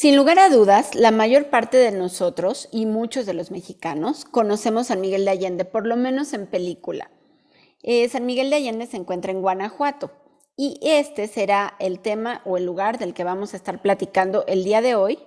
Sin 0.00 0.16
lugar 0.16 0.38
a 0.38 0.48
dudas, 0.48 0.94
la 0.94 1.10
mayor 1.10 1.50
parte 1.50 1.76
de 1.76 1.92
nosotros 1.92 2.70
y 2.72 2.86
muchos 2.86 3.26
de 3.26 3.34
los 3.34 3.50
mexicanos 3.50 4.24
conocemos 4.24 4.86
San 4.86 5.02
Miguel 5.02 5.26
de 5.26 5.32
Allende, 5.32 5.66
por 5.66 5.86
lo 5.86 5.94
menos 5.94 6.32
en 6.32 6.46
película. 6.46 7.10
Eh, 7.82 8.08
San 8.08 8.24
Miguel 8.24 8.48
de 8.48 8.56
Allende 8.56 8.86
se 8.86 8.96
encuentra 8.96 9.30
en 9.30 9.42
Guanajuato 9.42 10.10
y 10.56 10.80
este 10.80 11.26
será 11.26 11.74
el 11.80 12.00
tema 12.00 12.40
o 12.46 12.56
el 12.56 12.64
lugar 12.64 12.96
del 12.96 13.12
que 13.12 13.24
vamos 13.24 13.52
a 13.52 13.58
estar 13.58 13.82
platicando 13.82 14.46
el 14.46 14.64
día 14.64 14.80
de 14.80 14.94
hoy. 14.94 15.18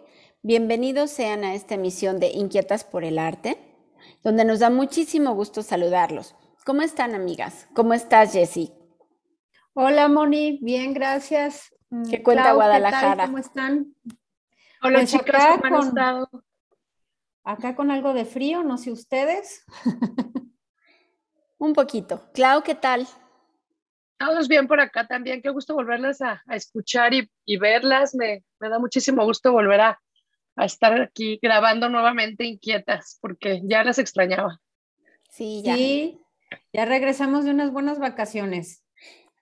Bienvenidos 0.41 1.11
sean 1.11 1.43
a 1.43 1.53
esta 1.53 1.75
emisión 1.75 2.19
de 2.19 2.31
Inquietas 2.31 2.83
por 2.83 3.03
el 3.03 3.19
Arte, 3.19 3.59
donde 4.23 4.43
nos 4.43 4.57
da 4.57 4.71
muchísimo 4.71 5.35
gusto 5.35 5.61
saludarlos. 5.61 6.35
¿Cómo 6.65 6.81
están, 6.81 7.13
amigas? 7.13 7.67
¿Cómo 7.75 7.93
estás, 7.93 8.33
Jessie? 8.33 8.73
Hola, 9.75 10.07
Moni. 10.07 10.57
Bien, 10.63 10.95
gracias. 10.95 11.75
¿Qué 12.09 12.23
cuenta 12.23 12.53
Guadalajara? 12.53 13.25
¿Cómo 13.25 13.37
están? 13.37 13.93
Hola 14.85 14.99
pues 14.99 15.11
chicas, 15.11 15.61
¿cómo 15.61 15.77
han 15.77 15.87
estado? 15.87 16.29
Acá 17.45 17.73
con 17.73 17.89
algo 17.89 18.13
de 18.13 18.25
frío, 18.25 18.63
no 18.63 18.77
sé 18.77 18.91
ustedes. 18.91 19.63
Un 21.57 21.71
poquito. 21.71 22.29
Clau, 22.33 22.63
¿qué 22.63 22.75
tal? 22.75 23.07
Todos 24.17 24.49
bien 24.49 24.67
por 24.67 24.81
acá 24.81 25.07
también. 25.07 25.41
Qué 25.41 25.51
gusto 25.51 25.73
volverlas 25.73 26.21
a, 26.21 26.43
escuchar 26.49 27.13
y, 27.13 27.57
verlas. 27.57 28.13
Me, 28.13 28.43
da 28.59 28.77
muchísimo 28.77 29.23
gusto 29.23 29.53
volver 29.53 29.79
a, 29.79 30.01
estar 30.57 30.99
aquí 30.99 31.39
grabando 31.41 31.87
nuevamente 31.87 32.43
inquietas 32.43 33.17
porque 33.21 33.61
ya 33.63 33.85
las 33.85 33.99
extrañaba. 33.99 34.59
Sí, 35.29 35.61
ya. 35.63 35.75
Sí, 35.75 36.19
ya 36.73 36.83
regresamos 36.83 37.45
de 37.45 37.51
unas 37.51 37.71
buenas 37.71 37.99
vacaciones. 37.99 38.82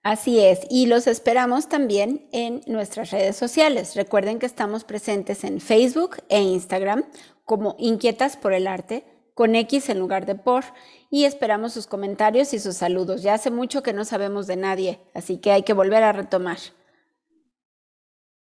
Así 0.04 0.40
es, 0.40 0.62
y 0.68 0.88
los 0.88 1.05
esperamos 1.05 1.70
también 1.70 2.28
en 2.32 2.62
nuestras 2.66 3.12
redes 3.12 3.36
sociales. 3.36 3.96
Recuerden 3.96 4.40
que 4.40 4.48
estamos 4.48 4.84
presentes 4.84 5.44
en 5.44 5.62
Facebook 5.62 6.17
e 6.28 6.42
Instagram 6.42 7.03
como 7.45 7.75
Inquietas 7.78 8.36
por 8.36 8.53
el 8.53 8.66
Arte, 8.66 9.03
con 9.36 9.53
X 9.53 9.90
en 9.90 10.00
lugar 10.00 10.25
de 10.25 10.34
por, 10.34 10.64
y 11.12 11.25
esperamos 11.25 11.73
sus 11.73 11.86
comentarios 11.86 12.52
y 12.53 12.59
sus 12.59 12.78
saludos. 12.78 13.22
Ya 13.22 13.36
hace 13.36 13.52
mucho 13.52 13.84
que 13.84 13.94
no 13.94 14.03
sabemos 14.03 14.48
de 14.48 14.56
nadie, 14.56 15.00
así 15.14 15.38
que 15.38 15.52
hay 15.52 15.62
que 15.62 15.73
volver 15.73 16.03
a 16.03 16.14
retomar. 16.14 16.58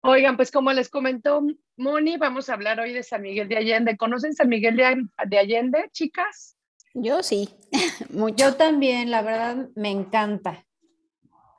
Oigan, 0.03 0.37
pues 0.37 0.51
como 0.51 0.73
les 0.73 0.89
comentó 0.89 1.43
Moni, 1.77 2.17
vamos 2.17 2.49
a 2.49 2.55
hablar 2.55 2.81
hoy 2.81 2.95
de 2.95 3.03
San 3.03 3.21
Miguel 3.21 3.49
de 3.51 3.59
Allende. 3.59 3.99
¿Conocen 3.99 4.33
San 4.33 4.49
Miguel 4.49 4.77
de 4.77 5.39
Allende, 5.39 5.91
chicas? 5.93 6.57
Yo 6.95 7.23
sí, 7.23 7.51
mucho. 8.09 8.37
Yo 8.37 8.55
también, 8.55 9.11
la 9.11 9.21
verdad, 9.21 9.69
me 9.75 9.91
encanta. 9.91 10.65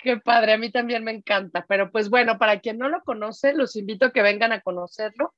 Qué 0.04 0.18
padre, 0.18 0.54
a 0.54 0.58
mí 0.58 0.72
también 0.72 1.04
me 1.04 1.12
encanta, 1.12 1.66
pero 1.68 1.92
pues 1.92 2.10
bueno, 2.10 2.40
para 2.40 2.60
quien 2.60 2.80
no 2.80 2.90
lo 2.90 3.04
conoce, 3.04 3.54
los 3.54 3.76
invito 3.76 4.08
a 4.08 4.12
que 4.12 4.24
vengan 4.24 4.52
a 4.52 4.62
conocerlo 4.62 5.36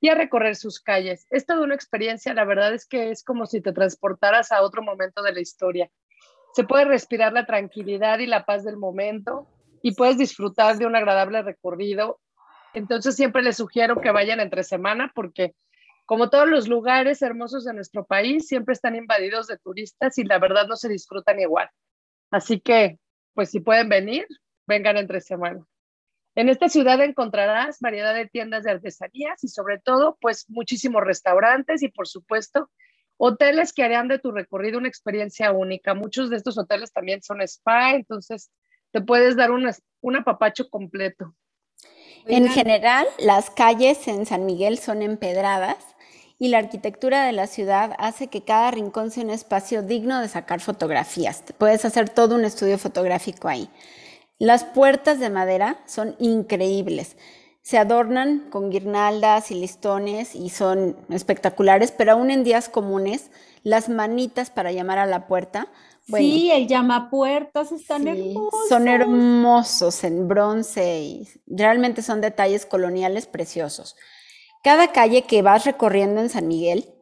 y 0.00 0.08
a 0.08 0.14
recorrer 0.14 0.56
sus 0.56 0.80
calles. 0.80 1.26
Es 1.30 1.44
toda 1.44 1.62
una 1.62 1.74
experiencia, 1.74 2.32
la 2.32 2.46
verdad 2.46 2.72
es 2.72 2.86
que 2.86 3.10
es 3.10 3.22
como 3.22 3.44
si 3.44 3.60
te 3.60 3.72
transportaras 3.72 4.52
a 4.52 4.62
otro 4.62 4.82
momento 4.82 5.22
de 5.22 5.32
la 5.32 5.40
historia. 5.40 5.90
Se 6.54 6.64
puede 6.64 6.86
respirar 6.86 7.34
la 7.34 7.44
tranquilidad 7.44 8.18
y 8.18 8.26
la 8.26 8.46
paz 8.46 8.64
del 8.64 8.78
momento 8.78 9.46
y 9.82 9.94
puedes 9.94 10.16
disfrutar 10.16 10.78
de 10.78 10.86
un 10.86 10.96
agradable 10.96 11.42
recorrido. 11.42 12.18
Entonces 12.72 13.16
siempre 13.16 13.42
les 13.42 13.58
sugiero 13.58 14.00
que 14.00 14.10
vayan 14.10 14.40
entre 14.40 14.64
semana 14.64 15.12
porque 15.14 15.54
como 16.06 16.30
todos 16.30 16.48
los 16.48 16.68
lugares 16.68 17.20
hermosos 17.20 17.64
de 17.64 17.74
nuestro 17.74 18.06
país, 18.06 18.46
siempre 18.46 18.72
están 18.72 18.94
invadidos 18.94 19.46
de 19.48 19.58
turistas 19.58 20.16
y 20.16 20.24
la 20.24 20.38
verdad 20.38 20.66
no 20.68 20.76
se 20.76 20.88
disfrutan 20.88 21.38
igual. 21.40 21.68
Así 22.30 22.60
que 22.60 22.98
pues 23.36 23.50
si 23.50 23.60
pueden 23.60 23.90
venir, 23.90 24.26
vengan 24.66 24.96
entre 24.96 25.20
semana. 25.20 25.64
En 26.34 26.48
esta 26.48 26.68
ciudad 26.68 27.00
encontrarás 27.02 27.78
variedad 27.80 28.14
de 28.14 28.26
tiendas 28.26 28.64
de 28.64 28.70
artesanías 28.72 29.44
y 29.44 29.48
sobre 29.48 29.78
todo, 29.78 30.16
pues 30.20 30.46
muchísimos 30.48 31.04
restaurantes 31.04 31.82
y 31.82 31.88
por 31.88 32.08
supuesto, 32.08 32.70
hoteles 33.18 33.72
que 33.72 33.84
harían 33.84 34.08
de 34.08 34.18
tu 34.18 34.32
recorrido 34.32 34.78
una 34.78 34.88
experiencia 34.88 35.52
única. 35.52 35.94
Muchos 35.94 36.30
de 36.30 36.36
estos 36.36 36.58
hoteles 36.58 36.92
también 36.92 37.22
son 37.22 37.42
spa, 37.42 37.94
entonces 37.94 38.50
te 38.90 39.02
puedes 39.02 39.36
dar 39.36 39.50
un 39.50 40.16
apapacho 40.16 40.68
completo. 40.70 41.34
En 42.26 42.48
general, 42.48 43.06
las 43.18 43.50
calles 43.50 44.08
en 44.08 44.26
San 44.26 44.46
Miguel 44.46 44.78
son 44.78 45.02
empedradas 45.02 45.95
y 46.38 46.48
la 46.48 46.58
arquitectura 46.58 47.24
de 47.24 47.32
la 47.32 47.46
ciudad 47.46 47.92
hace 47.98 48.28
que 48.28 48.42
cada 48.42 48.70
rincón 48.70 49.10
sea 49.10 49.24
un 49.24 49.30
espacio 49.30 49.82
digno 49.82 50.20
de 50.20 50.28
sacar 50.28 50.60
fotografías. 50.60 51.42
Puedes 51.56 51.84
hacer 51.84 52.10
todo 52.10 52.34
un 52.34 52.44
estudio 52.44 52.78
fotográfico 52.78 53.48
ahí. 53.48 53.70
Las 54.38 54.64
puertas 54.64 55.18
de 55.18 55.30
madera 55.30 55.78
son 55.86 56.14
increíbles. 56.18 57.16
Se 57.62 57.78
adornan 57.78 58.50
con 58.50 58.70
guirnaldas 58.70 59.50
y 59.50 59.54
listones 59.54 60.34
y 60.34 60.50
son 60.50 60.96
espectaculares, 61.08 61.90
pero 61.90 62.12
aún 62.12 62.30
en 62.30 62.44
días 62.44 62.68
comunes, 62.68 63.30
las 63.62 63.88
manitas 63.88 64.50
para 64.50 64.72
llamar 64.72 64.98
a 64.98 65.06
la 65.06 65.26
puerta. 65.26 65.68
sí, 66.06 66.50
el 66.52 66.68
llamapuertas 66.68 67.72
están 67.72 68.06
hermosos. 68.06 68.68
Son 68.68 68.86
hermosos 68.86 70.04
en 70.04 70.28
bronce 70.28 71.00
y 71.00 71.28
realmente 71.46 72.02
son 72.02 72.20
detalles 72.20 72.66
coloniales 72.66 73.26
preciosos. 73.26 73.96
Cada 74.66 74.90
calle 74.90 75.22
que 75.22 75.42
vas 75.42 75.64
recorriendo 75.64 76.20
en 76.20 76.28
San 76.28 76.48
Miguel 76.48 76.92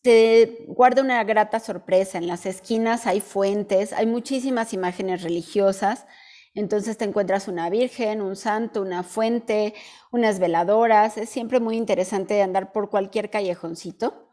te 0.00 0.64
guarda 0.68 1.02
una 1.02 1.24
grata 1.24 1.58
sorpresa. 1.58 2.18
En 2.18 2.28
las 2.28 2.46
esquinas 2.46 3.08
hay 3.08 3.20
fuentes, 3.20 3.92
hay 3.92 4.06
muchísimas 4.06 4.72
imágenes 4.72 5.24
religiosas. 5.24 6.06
Entonces 6.54 6.98
te 6.98 7.04
encuentras 7.04 7.48
una 7.48 7.68
virgen, 7.68 8.22
un 8.22 8.36
santo, 8.36 8.80
una 8.80 9.02
fuente, 9.02 9.74
unas 10.12 10.38
veladoras. 10.38 11.16
Es 11.16 11.30
siempre 11.30 11.58
muy 11.58 11.76
interesante 11.76 12.40
andar 12.42 12.70
por 12.70 12.90
cualquier 12.90 13.28
callejoncito. 13.28 14.30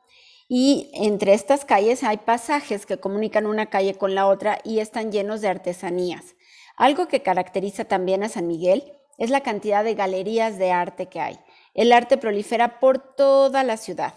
Y 0.47 0.91
entre 0.93 1.33
estas 1.33 1.65
calles 1.65 2.03
hay 2.03 2.17
pasajes 2.17 2.85
que 2.85 2.99
comunican 2.99 3.47
una 3.47 3.71
calle 3.71 3.95
con 3.95 4.13
la 4.13 4.27
otra 4.27 4.59
y 4.63 4.81
están 4.81 5.11
llenos 5.11 5.41
de 5.41 5.47
artesanías. 5.47 6.35
Algo 6.75 7.07
que 7.07 7.23
caracteriza 7.23 7.85
también 7.85 8.21
a 8.21 8.29
San 8.29 8.45
Miguel 8.45 8.93
es 9.17 9.31
la 9.31 9.41
cantidad 9.41 9.83
de 9.83 9.95
galerías 9.95 10.59
de 10.59 10.71
arte 10.71 11.07
que 11.07 11.19
hay. 11.21 11.39
El 11.77 11.93
arte 11.93 12.17
prolifera 12.17 12.79
por 12.79 12.97
toda 12.97 13.63
la 13.63 13.77
ciudad. 13.77 14.15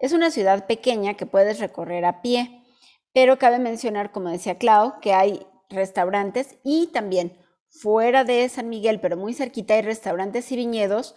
Es 0.00 0.14
una 0.14 0.30
ciudad 0.30 0.66
pequeña 0.66 1.14
que 1.14 1.26
puedes 1.26 1.60
recorrer 1.60 2.06
a 2.06 2.22
pie, 2.22 2.64
pero 3.12 3.38
cabe 3.38 3.58
mencionar, 3.58 4.12
como 4.12 4.30
decía 4.30 4.56
Clau, 4.56 4.98
que 5.00 5.12
hay 5.12 5.46
restaurantes 5.68 6.56
y 6.64 6.86
también 6.86 7.38
fuera 7.68 8.24
de 8.24 8.48
San 8.48 8.70
Miguel, 8.70 8.98
pero 8.98 9.18
muy 9.18 9.34
cerquita, 9.34 9.74
hay 9.74 9.82
restaurantes 9.82 10.50
y 10.52 10.56
viñedos 10.56 11.14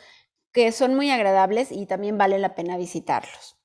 que 0.51 0.73
son 0.73 0.95
muy 0.95 1.11
agradables 1.11 1.71
y 1.71 1.85
también 1.85 2.17
vale 2.17 2.39
la 2.39 2.55
pena 2.55 2.75
visitarlos. 2.75 3.57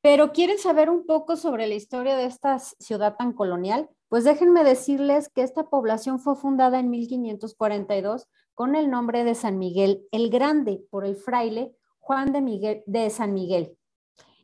Pero 0.00 0.32
¿quieren 0.32 0.58
saber 0.58 0.90
un 0.90 1.06
poco 1.06 1.34
sobre 1.34 1.66
la 1.66 1.74
historia 1.74 2.16
de 2.16 2.26
esta 2.26 2.60
ciudad 2.60 3.16
tan 3.16 3.32
colonial? 3.32 3.90
Pues 4.08 4.22
déjenme 4.22 4.62
decirles 4.62 5.28
que 5.28 5.42
esta 5.42 5.64
población 5.70 6.20
fue 6.20 6.36
fundada 6.36 6.78
en 6.78 6.88
1542 6.88 8.28
con 8.54 8.74
el 8.74 8.90
nombre 8.90 9.24
de 9.24 9.34
San 9.34 9.58
Miguel 9.58 10.06
el 10.12 10.30
Grande 10.30 10.84
por 10.90 11.04
el 11.04 11.16
fraile 11.16 11.74
Juan 11.98 12.32
de, 12.32 12.40
Miguel, 12.40 12.82
de 12.86 13.10
San 13.10 13.32
Miguel. 13.32 13.76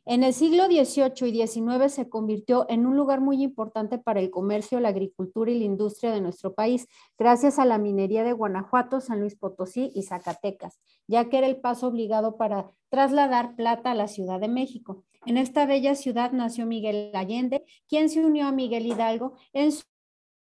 En 0.05 0.23
el 0.23 0.33
siglo 0.33 0.65
XVIII 0.65 1.29
y 1.29 1.47
XIX 1.47 1.93
se 1.93 2.09
convirtió 2.09 2.65
en 2.67 2.87
un 2.87 2.97
lugar 2.97 3.21
muy 3.21 3.43
importante 3.43 3.99
para 3.99 4.19
el 4.19 4.31
comercio, 4.31 4.79
la 4.79 4.89
agricultura 4.89 5.51
y 5.51 5.59
la 5.59 5.65
industria 5.65 6.11
de 6.11 6.19
nuestro 6.19 6.55
país, 6.55 6.87
gracias 7.17 7.59
a 7.59 7.65
la 7.65 7.77
minería 7.77 8.23
de 8.23 8.33
Guanajuato, 8.33 9.01
San 9.01 9.19
Luis 9.19 9.35
Potosí 9.35 9.91
y 9.93 10.01
Zacatecas, 10.01 10.79
ya 11.07 11.29
que 11.29 11.37
era 11.37 11.45
el 11.45 11.57
paso 11.57 11.85
obligado 11.87 12.37
para 12.37 12.71
trasladar 12.89 13.55
plata 13.55 13.91
a 13.91 13.95
la 13.95 14.07
Ciudad 14.07 14.39
de 14.39 14.47
México. 14.47 15.03
En 15.27 15.37
esta 15.37 15.67
bella 15.67 15.93
ciudad 15.93 16.31
nació 16.31 16.65
Miguel 16.65 17.11
Allende, 17.13 17.63
quien 17.87 18.09
se 18.09 18.25
unió 18.25 18.47
a 18.47 18.51
Miguel 18.51 18.87
Hidalgo 18.87 19.33
en 19.53 19.71
su 19.71 19.83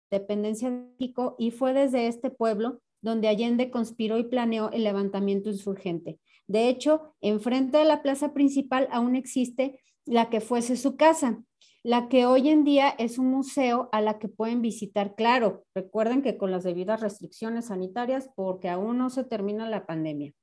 dependencia 0.09 0.69
de 0.69 0.77
México 0.77 1.35
y 1.37 1.51
fue 1.51 1.73
desde 1.73 2.07
este 2.07 2.29
pueblo 2.29 2.79
donde 3.01 3.27
Allende 3.27 3.71
conspiró 3.71 4.17
y 4.17 4.23
planeó 4.23 4.71
el 4.71 4.83
levantamiento 4.83 5.49
insurgente. 5.49 6.19
De 6.47 6.67
hecho, 6.67 7.15
enfrente 7.21 7.77
de 7.77 7.85
la 7.85 8.01
plaza 8.01 8.33
principal 8.33 8.87
aún 8.91 9.15
existe 9.15 9.79
la 10.05 10.29
que 10.29 10.41
fuese 10.41 10.75
su 10.75 10.97
casa, 10.97 11.43
la 11.83 12.09
que 12.09 12.25
hoy 12.25 12.49
en 12.49 12.63
día 12.63 12.89
es 12.97 13.17
un 13.17 13.27
museo 13.27 13.89
a 13.91 14.01
la 14.01 14.19
que 14.19 14.27
pueden 14.27 14.61
visitar. 14.61 15.15
Claro, 15.15 15.65
recuerden 15.73 16.21
que 16.21 16.37
con 16.37 16.51
las 16.51 16.63
debidas 16.63 17.01
restricciones 17.01 17.67
sanitarias 17.67 18.29
porque 18.35 18.69
aún 18.69 18.97
no 18.97 19.09
se 19.09 19.23
termina 19.23 19.69
la 19.69 19.85
pandemia. 19.85 20.33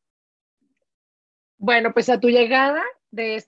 Bueno, 1.58 1.92
pues 1.92 2.08
a 2.08 2.20
tu 2.20 2.28
llegada 2.28 2.82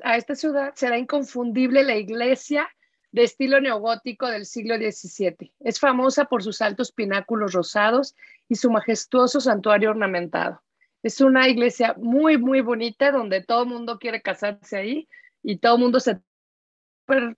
a 0.02 0.16
esta 0.16 0.34
ciudad 0.34 0.72
será 0.74 0.98
inconfundible 0.98 1.82
la 1.82 1.96
iglesia 1.96 2.68
de 3.12 3.24
estilo 3.24 3.60
neogótico 3.60 4.26
del 4.28 4.46
siglo 4.46 4.76
XVII. 4.76 5.52
Es 5.60 5.80
famosa 5.80 6.26
por 6.26 6.42
sus 6.42 6.60
altos 6.60 6.92
pináculos 6.92 7.52
rosados 7.52 8.14
y 8.48 8.56
su 8.56 8.70
majestuoso 8.70 9.40
santuario 9.40 9.90
ornamentado. 9.90 10.62
Es 11.02 11.20
una 11.20 11.48
iglesia 11.48 11.94
muy, 11.98 12.38
muy 12.38 12.60
bonita 12.60 13.10
donde 13.12 13.42
todo 13.42 13.62
el 13.62 13.68
mundo 13.68 13.98
quiere 13.98 14.20
casarse 14.20 14.76
ahí 14.76 15.08
y 15.42 15.58
todo 15.58 15.76
el 15.76 15.82
mundo 15.82 16.00
se 16.00 16.20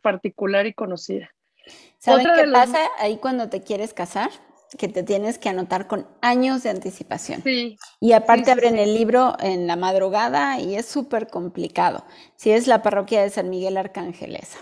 particular 0.02 0.67
y 0.67 0.75
conocida. 0.75 1.31
¿Saben 1.99 2.26
qué 2.34 2.50
pasa 2.50 2.78
ahí 2.99 3.19
cuando 3.19 3.49
te 3.49 3.62
quieres 3.62 3.94
casar? 3.94 4.31
que 4.78 4.88
te 4.88 5.02
tienes 5.02 5.38
que 5.38 5.49
anotar 5.49 5.88
con 5.88 6.06
años 6.20 6.62
de 6.62 6.70
anticipación. 6.70 7.43
Sí. 7.43 7.76
Y 7.99 8.12
aparte 8.12 8.44
sí, 8.44 8.50
abren 8.52 8.75
sí. 8.75 8.81
el 8.81 8.94
libro 8.94 9.37
en 9.40 9.67
la 9.67 9.76
madrugada 9.76 10.61
y 10.61 10.76
es 10.76 10.87
súper 10.87 11.26
complicado. 11.26 12.05
Si 12.37 12.52
es 12.52 12.69
la 12.69 12.82
parroquia 12.82 13.22
de 13.22 13.31
San 13.31 13.50
Miguel 13.50 13.76
Arcangelesa. 13.76 14.58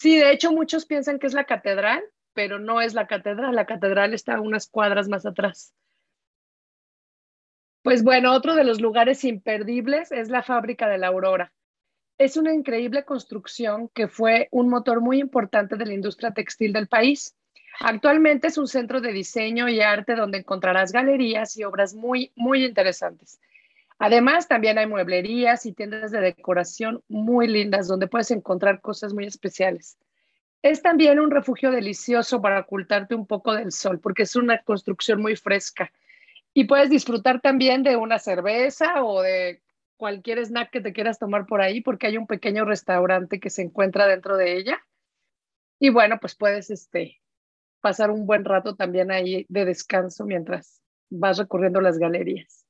Sí, 0.00 0.16
de 0.16 0.32
hecho 0.32 0.50
muchos 0.50 0.86
piensan 0.86 1.18
que 1.18 1.26
es 1.26 1.34
la 1.34 1.44
catedral, 1.44 2.02
pero 2.32 2.58
no 2.58 2.80
es 2.80 2.94
la 2.94 3.06
catedral. 3.06 3.54
La 3.54 3.66
catedral 3.66 4.14
está 4.14 4.40
unas 4.40 4.66
cuadras 4.66 5.08
más 5.08 5.26
atrás. 5.26 5.74
Pues 7.82 8.02
bueno, 8.02 8.32
otro 8.32 8.54
de 8.54 8.64
los 8.64 8.80
lugares 8.80 9.24
imperdibles 9.24 10.10
es 10.10 10.30
la 10.30 10.42
fábrica 10.42 10.88
de 10.88 10.96
la 10.96 11.08
Aurora. 11.08 11.52
Es 12.16 12.38
una 12.38 12.54
increíble 12.54 13.04
construcción 13.04 13.90
que 13.90 14.08
fue 14.08 14.48
un 14.52 14.70
motor 14.70 15.02
muy 15.02 15.20
importante 15.20 15.76
de 15.76 15.84
la 15.84 15.92
industria 15.92 16.32
textil 16.32 16.72
del 16.72 16.88
país. 16.88 17.36
Actualmente 17.78 18.46
es 18.46 18.56
un 18.56 18.68
centro 18.68 19.02
de 19.02 19.12
diseño 19.12 19.68
y 19.68 19.82
arte 19.82 20.14
donde 20.14 20.38
encontrarás 20.38 20.92
galerías 20.92 21.58
y 21.58 21.64
obras 21.64 21.94
muy, 21.94 22.32
muy 22.36 22.64
interesantes. 22.64 23.38
Además, 24.02 24.48
también 24.48 24.78
hay 24.78 24.86
mueblerías 24.86 25.66
y 25.66 25.74
tiendas 25.74 26.10
de 26.10 26.22
decoración 26.22 27.04
muy 27.06 27.46
lindas 27.46 27.86
donde 27.86 28.08
puedes 28.08 28.30
encontrar 28.30 28.80
cosas 28.80 29.12
muy 29.12 29.26
especiales. 29.26 29.98
Es 30.62 30.80
también 30.80 31.20
un 31.20 31.30
refugio 31.30 31.70
delicioso 31.70 32.40
para 32.40 32.60
ocultarte 32.60 33.14
un 33.14 33.26
poco 33.26 33.54
del 33.54 33.72
sol 33.72 34.00
porque 34.00 34.22
es 34.22 34.36
una 34.36 34.62
construcción 34.62 35.20
muy 35.20 35.36
fresca. 35.36 35.92
Y 36.54 36.64
puedes 36.64 36.88
disfrutar 36.88 37.42
también 37.42 37.82
de 37.82 37.96
una 37.96 38.18
cerveza 38.18 39.04
o 39.04 39.20
de 39.20 39.60
cualquier 39.98 40.38
snack 40.46 40.70
que 40.70 40.80
te 40.80 40.94
quieras 40.94 41.18
tomar 41.18 41.44
por 41.44 41.60
ahí 41.60 41.82
porque 41.82 42.06
hay 42.06 42.16
un 42.16 42.26
pequeño 42.26 42.64
restaurante 42.64 43.38
que 43.38 43.50
se 43.50 43.60
encuentra 43.60 44.06
dentro 44.06 44.38
de 44.38 44.56
ella. 44.56 44.80
Y 45.78 45.90
bueno, 45.90 46.16
pues 46.18 46.34
puedes 46.34 46.70
este, 46.70 47.20
pasar 47.82 48.10
un 48.10 48.24
buen 48.24 48.46
rato 48.46 48.76
también 48.76 49.10
ahí 49.10 49.44
de 49.50 49.66
descanso 49.66 50.24
mientras 50.24 50.80
vas 51.10 51.36
recorriendo 51.36 51.82
las 51.82 51.98
galerías. 51.98 52.64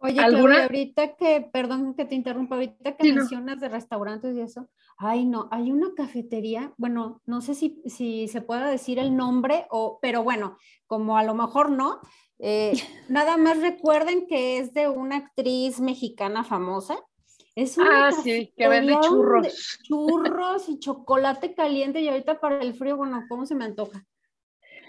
Oye. 0.00 0.14
Claudia, 0.14 0.62
ahorita 0.64 1.16
que, 1.16 1.48
perdón 1.52 1.94
que 1.94 2.04
te 2.04 2.14
interrumpa, 2.14 2.54
ahorita 2.54 2.96
que 2.96 3.02
Sí, 3.04 3.12
no. 3.12 3.16
mencionas 3.22 3.60
de 3.60 3.68
restaurantes 3.68 4.36
y 4.36 4.40
eso, 4.40 4.68
ay 4.96 5.24
no, 5.24 5.48
hay 5.50 5.72
una 5.72 5.88
cafetería, 5.96 6.72
bueno, 6.76 7.20
no 7.26 7.40
sé 7.40 7.54
si, 7.54 7.82
si 7.86 8.28
se 8.28 8.40
pueda 8.40 8.68
decir 8.70 8.98
el 9.00 9.16
nombre, 9.16 9.66
o, 9.70 9.98
pero 10.00 10.22
bueno, 10.22 10.56
como 10.86 11.18
a 11.18 11.24
lo 11.24 11.34
mejor 11.34 11.70
no, 11.70 12.00
eh, 12.38 12.72
nada 13.08 13.36
más 13.36 13.60
recuerden 13.60 14.26
que 14.28 14.58
es 14.58 14.72
de 14.72 14.88
una 14.88 15.16
actriz 15.16 15.80
mexicana 15.80 16.44
famosa. 16.44 16.98
Es 17.56 17.76
una 17.76 18.06
Ah, 18.06 18.12
sí, 18.12 18.52
que 18.56 18.68
vende 18.68 18.96
churros. 19.00 19.78
churros 19.82 20.68
y 20.68 20.78
chocolate 20.78 21.54
caliente 21.54 22.00
y 22.00 22.08
ahorita 22.08 22.38
para 22.38 22.60
el 22.60 22.72
frío, 22.74 22.96
bueno, 22.96 23.24
¿cómo 23.28 23.46
se 23.46 23.56
me 23.56 23.64
antoja? 23.64 24.04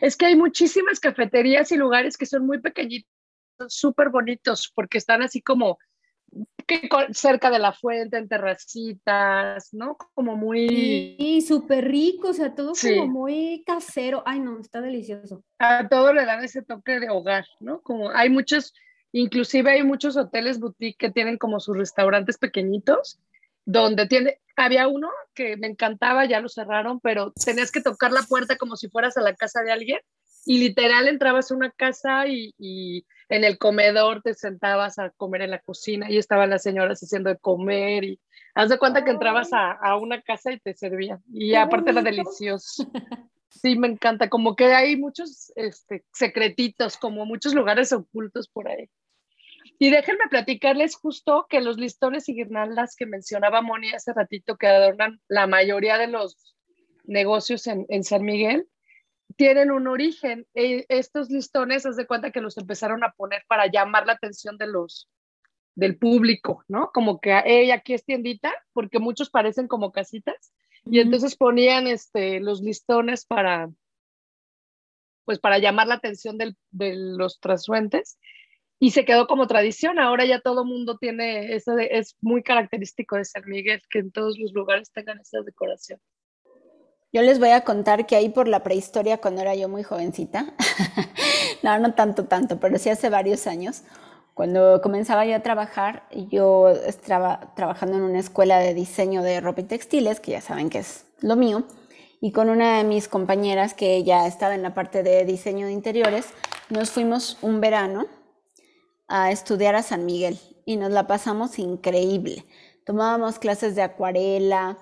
Es 0.01 0.15
que 0.15 0.27
hay 0.27 0.35
muchísimas 0.35 0.99
cafeterías 0.99 1.71
y 1.71 1.77
lugares 1.77 2.15
que 2.15 2.27
son 2.27 2.45
muy 2.45 2.61
pequeñitos, 2.61 3.09
súper 3.67 4.09
bonitos, 4.09 4.71
porque 4.73 4.97
están 4.97 5.21
así 5.21 5.41
como 5.41 5.77
que 6.67 6.87
cerca 7.11 7.49
de 7.49 7.57
la 7.59 7.73
fuente, 7.73 8.17
en 8.17 8.27
terracitas, 8.27 9.73
¿no? 9.73 9.97
Como 10.13 10.35
muy... 10.35 11.15
Y 11.17 11.41
súper 11.41 11.87
rico, 11.87 12.29
o 12.29 12.33
sea, 12.33 12.53
todo 12.53 12.75
Sí. 12.75 12.95
como 12.95 13.11
muy 13.11 13.63
casero. 13.65 14.21
Ay, 14.25 14.39
no, 14.39 14.59
está 14.59 14.79
delicioso. 14.79 15.43
A 15.57 15.87
todo 15.89 16.13
le 16.13 16.25
dan 16.25 16.43
ese 16.43 16.61
toque 16.61 16.99
de 16.99 17.09
hogar, 17.09 17.45
¿no? 17.59 17.81
Como 17.81 18.11
hay 18.11 18.29
muchos, 18.29 18.73
inclusive 19.11 19.71
hay 19.71 19.83
muchos 19.83 20.17
hoteles 20.17 20.59
boutique 20.59 20.97
que 20.97 21.11
tienen 21.11 21.37
como 21.37 21.59
sus 21.59 21.75
restaurantes 21.75 22.37
pequeñitos, 22.37 23.19
donde 23.65 24.07
tiene, 24.07 24.39
había 24.55 24.87
uno 24.87 25.09
que 25.33 25.57
me 25.57 25.67
encantaba, 25.67 26.25
ya 26.25 26.39
lo 26.41 26.49
cerraron, 26.49 26.99
pero 26.99 27.33
tenías 27.33 27.71
que 27.71 27.81
tocar 27.81 28.11
la 28.11 28.23
puerta 28.23 28.55
como 28.57 28.75
si 28.75 28.89
fueras 28.89 29.17
a 29.17 29.21
la 29.21 29.35
casa 29.35 29.61
de 29.63 29.71
alguien 29.71 29.99
y 30.45 30.59
literal 30.59 31.07
entrabas 31.07 31.51
a 31.51 31.55
una 31.55 31.71
casa 31.71 32.27
y, 32.27 32.53
y 32.57 33.05
en 33.29 33.43
el 33.43 33.57
comedor 33.57 34.21
te 34.21 34.33
sentabas 34.33 34.99
a 34.99 35.11
comer 35.11 35.43
en 35.43 35.51
la 35.51 35.59
cocina 35.59 36.09
y 36.11 36.17
estaban 36.17 36.49
las 36.49 36.63
señoras 36.63 36.99
haciendo 36.99 37.29
de 37.29 37.37
comer 37.37 38.03
y 38.03 38.19
haz 38.55 38.69
de 38.69 38.79
cuenta 38.79 39.05
que 39.05 39.11
entrabas 39.11 39.53
a, 39.53 39.71
a 39.71 39.95
una 39.97 40.21
casa 40.21 40.51
y 40.51 40.59
te 40.59 40.73
servían 40.73 41.21
y 41.31 41.51
Qué 41.51 41.57
aparte 41.57 41.91
era 41.91 42.01
delicioso. 42.01 42.91
Sí, 43.51 43.75
me 43.75 43.87
encanta, 43.87 44.29
como 44.29 44.55
que 44.55 44.65
hay 44.65 44.95
muchos 44.95 45.51
este, 45.55 46.05
secretitos, 46.13 46.97
como 46.97 47.25
muchos 47.25 47.55
lugares 47.55 47.91
ocultos 47.91 48.47
por 48.47 48.69
ahí. 48.69 48.89
Y 49.79 49.89
déjenme 49.89 50.27
platicarles 50.29 50.95
justo 50.95 51.47
que 51.49 51.59
los 51.59 51.77
listones 51.77 52.29
y 52.29 52.35
guirnaldas 52.35 52.95
que 52.95 53.05
mencionaba 53.07 53.61
Moni 53.61 53.91
hace 53.91 54.13
ratito, 54.13 54.55
que 54.55 54.67
adornan 54.67 55.19
la 55.27 55.47
mayoría 55.47 55.97
de 55.97 56.07
los 56.07 56.55
negocios 57.05 57.65
en, 57.65 57.85
en 57.89 58.03
San 58.03 58.23
Miguel, 58.23 58.67
tienen 59.35 59.71
un 59.71 59.87
origen. 59.87 60.47
E- 60.53 60.85
estos 60.89 61.29
listones, 61.29 61.85
haz 61.85 61.95
de 61.95 62.07
cuenta 62.07 62.31
que 62.31 62.41
los 62.41 62.57
empezaron 62.57 63.03
a 63.03 63.11
poner 63.11 63.43
para 63.47 63.67
llamar 63.67 64.05
la 64.05 64.13
atención 64.13 64.57
de 64.57 64.67
los 64.67 65.07
del 65.75 65.97
público, 65.97 66.63
¿no? 66.67 66.91
Como 66.93 67.21
que, 67.21 67.39
hey, 67.45 67.71
aquí 67.71 67.93
es 67.93 68.03
tiendita, 68.03 68.51
porque 68.73 68.99
muchos 68.99 69.29
parecen 69.29 69.67
como 69.69 69.93
casitas, 69.93 70.51
y 70.83 70.99
entonces 70.99 71.37
ponían 71.37 71.87
este, 71.87 72.41
los 72.41 72.61
listones 72.61 73.25
para, 73.25 73.69
pues 75.25 75.39
para 75.39 75.59
llamar 75.59 75.87
la 75.87 75.95
atención 75.95 76.37
del- 76.37 76.57
de 76.71 76.95
los 76.95 77.39
trasuentes 77.39 78.19
y 78.79 78.91
se 78.91 79.05
quedó 79.05 79.27
como 79.27 79.47
tradición. 79.47 79.99
Ahora 79.99 80.25
ya 80.25 80.41
todo 80.41 80.65
mundo 80.65 80.97
tiene, 80.97 81.53
eso 81.53 81.75
de- 81.75 81.89
es 81.91 82.15
muy 82.19 82.43
característico 82.43 83.15
de 83.15 83.25
San 83.25 83.43
Miguel 83.45 83.81
que 83.89 83.99
en 83.99 84.11
todos 84.11 84.37
los 84.37 84.51
lugares 84.53 84.91
tengan 84.91 85.19
esa 85.19 85.41
decoración. 85.41 85.99
Yo 87.11 87.23
les 87.23 87.39
voy 87.39 87.49
a 87.49 87.61
contar 87.61 88.05
que 88.05 88.15
ahí 88.15 88.29
por 88.29 88.47
la 88.47 88.61
prehistoria, 88.61 89.17
cuando 89.17 89.41
era 89.41 89.55
yo 89.55 89.67
muy 89.67 89.81
jovencita, 89.81 90.53
no, 91.63 91.79
no 91.79 91.95
tanto, 91.95 92.25
tanto, 92.25 92.59
pero 92.59 92.77
sí 92.77 92.89
hace 92.89 93.09
varios 93.09 93.47
años, 93.47 93.81
cuando 94.35 94.79
comenzaba 94.81 95.25
yo 95.25 95.35
a 95.35 95.39
trabajar, 95.39 96.03
yo 96.29 96.69
estaba 96.69 97.51
trabajando 97.55 97.97
en 97.97 98.03
una 98.03 98.19
escuela 98.19 98.59
de 98.59 98.75
diseño 98.75 99.23
de 99.23 99.41
ropa 99.41 99.61
y 99.61 99.63
textiles, 99.63 100.19
que 100.19 100.31
ya 100.31 100.41
saben 100.41 100.69
que 100.69 100.79
es 100.79 101.05
lo 101.19 101.35
mío, 101.35 101.63
y 102.21 102.31
con 102.31 102.47
una 102.47 102.77
de 102.77 102.83
mis 102.83 103.07
compañeras 103.07 103.73
que 103.73 103.95
ella 103.95 104.27
estaba 104.27 104.53
en 104.53 104.61
la 104.61 104.75
parte 104.75 105.01
de 105.01 105.25
diseño 105.25 105.65
de 105.65 105.73
interiores, 105.73 106.27
nos 106.69 106.91
fuimos 106.91 107.39
un 107.41 107.59
verano 107.59 108.05
a 109.07 109.31
estudiar 109.31 109.75
a 109.75 109.81
San 109.81 110.05
Miguel 110.05 110.39
y 110.63 110.77
nos 110.77 110.91
la 110.91 111.07
pasamos 111.07 111.57
increíble. 111.57 112.45
Tomábamos 112.85 113.39
clases 113.39 113.75
de 113.75 113.81
acuarela, 113.81 114.77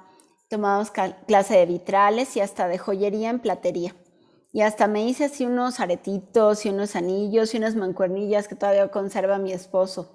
tomábamos 0.49 0.91
clase 0.91 1.55
de 1.57 1.65
vitrales 1.65 2.35
y 2.37 2.39
hasta 2.39 2.67
de 2.67 2.77
joyería 2.77 3.29
en 3.29 3.39
platería. 3.39 3.95
Y 4.53 4.61
hasta 4.61 4.87
me 4.87 5.05
hice 5.07 5.25
así 5.25 5.45
unos 5.45 5.79
aretitos 5.79 6.65
y 6.65 6.69
unos 6.69 6.95
anillos 6.95 7.53
y 7.53 7.57
unas 7.57 7.75
mancuernillas 7.75 8.47
que 8.47 8.55
todavía 8.55 8.87
conserva 8.89 9.37
mi 9.37 9.51
esposo. 9.51 10.13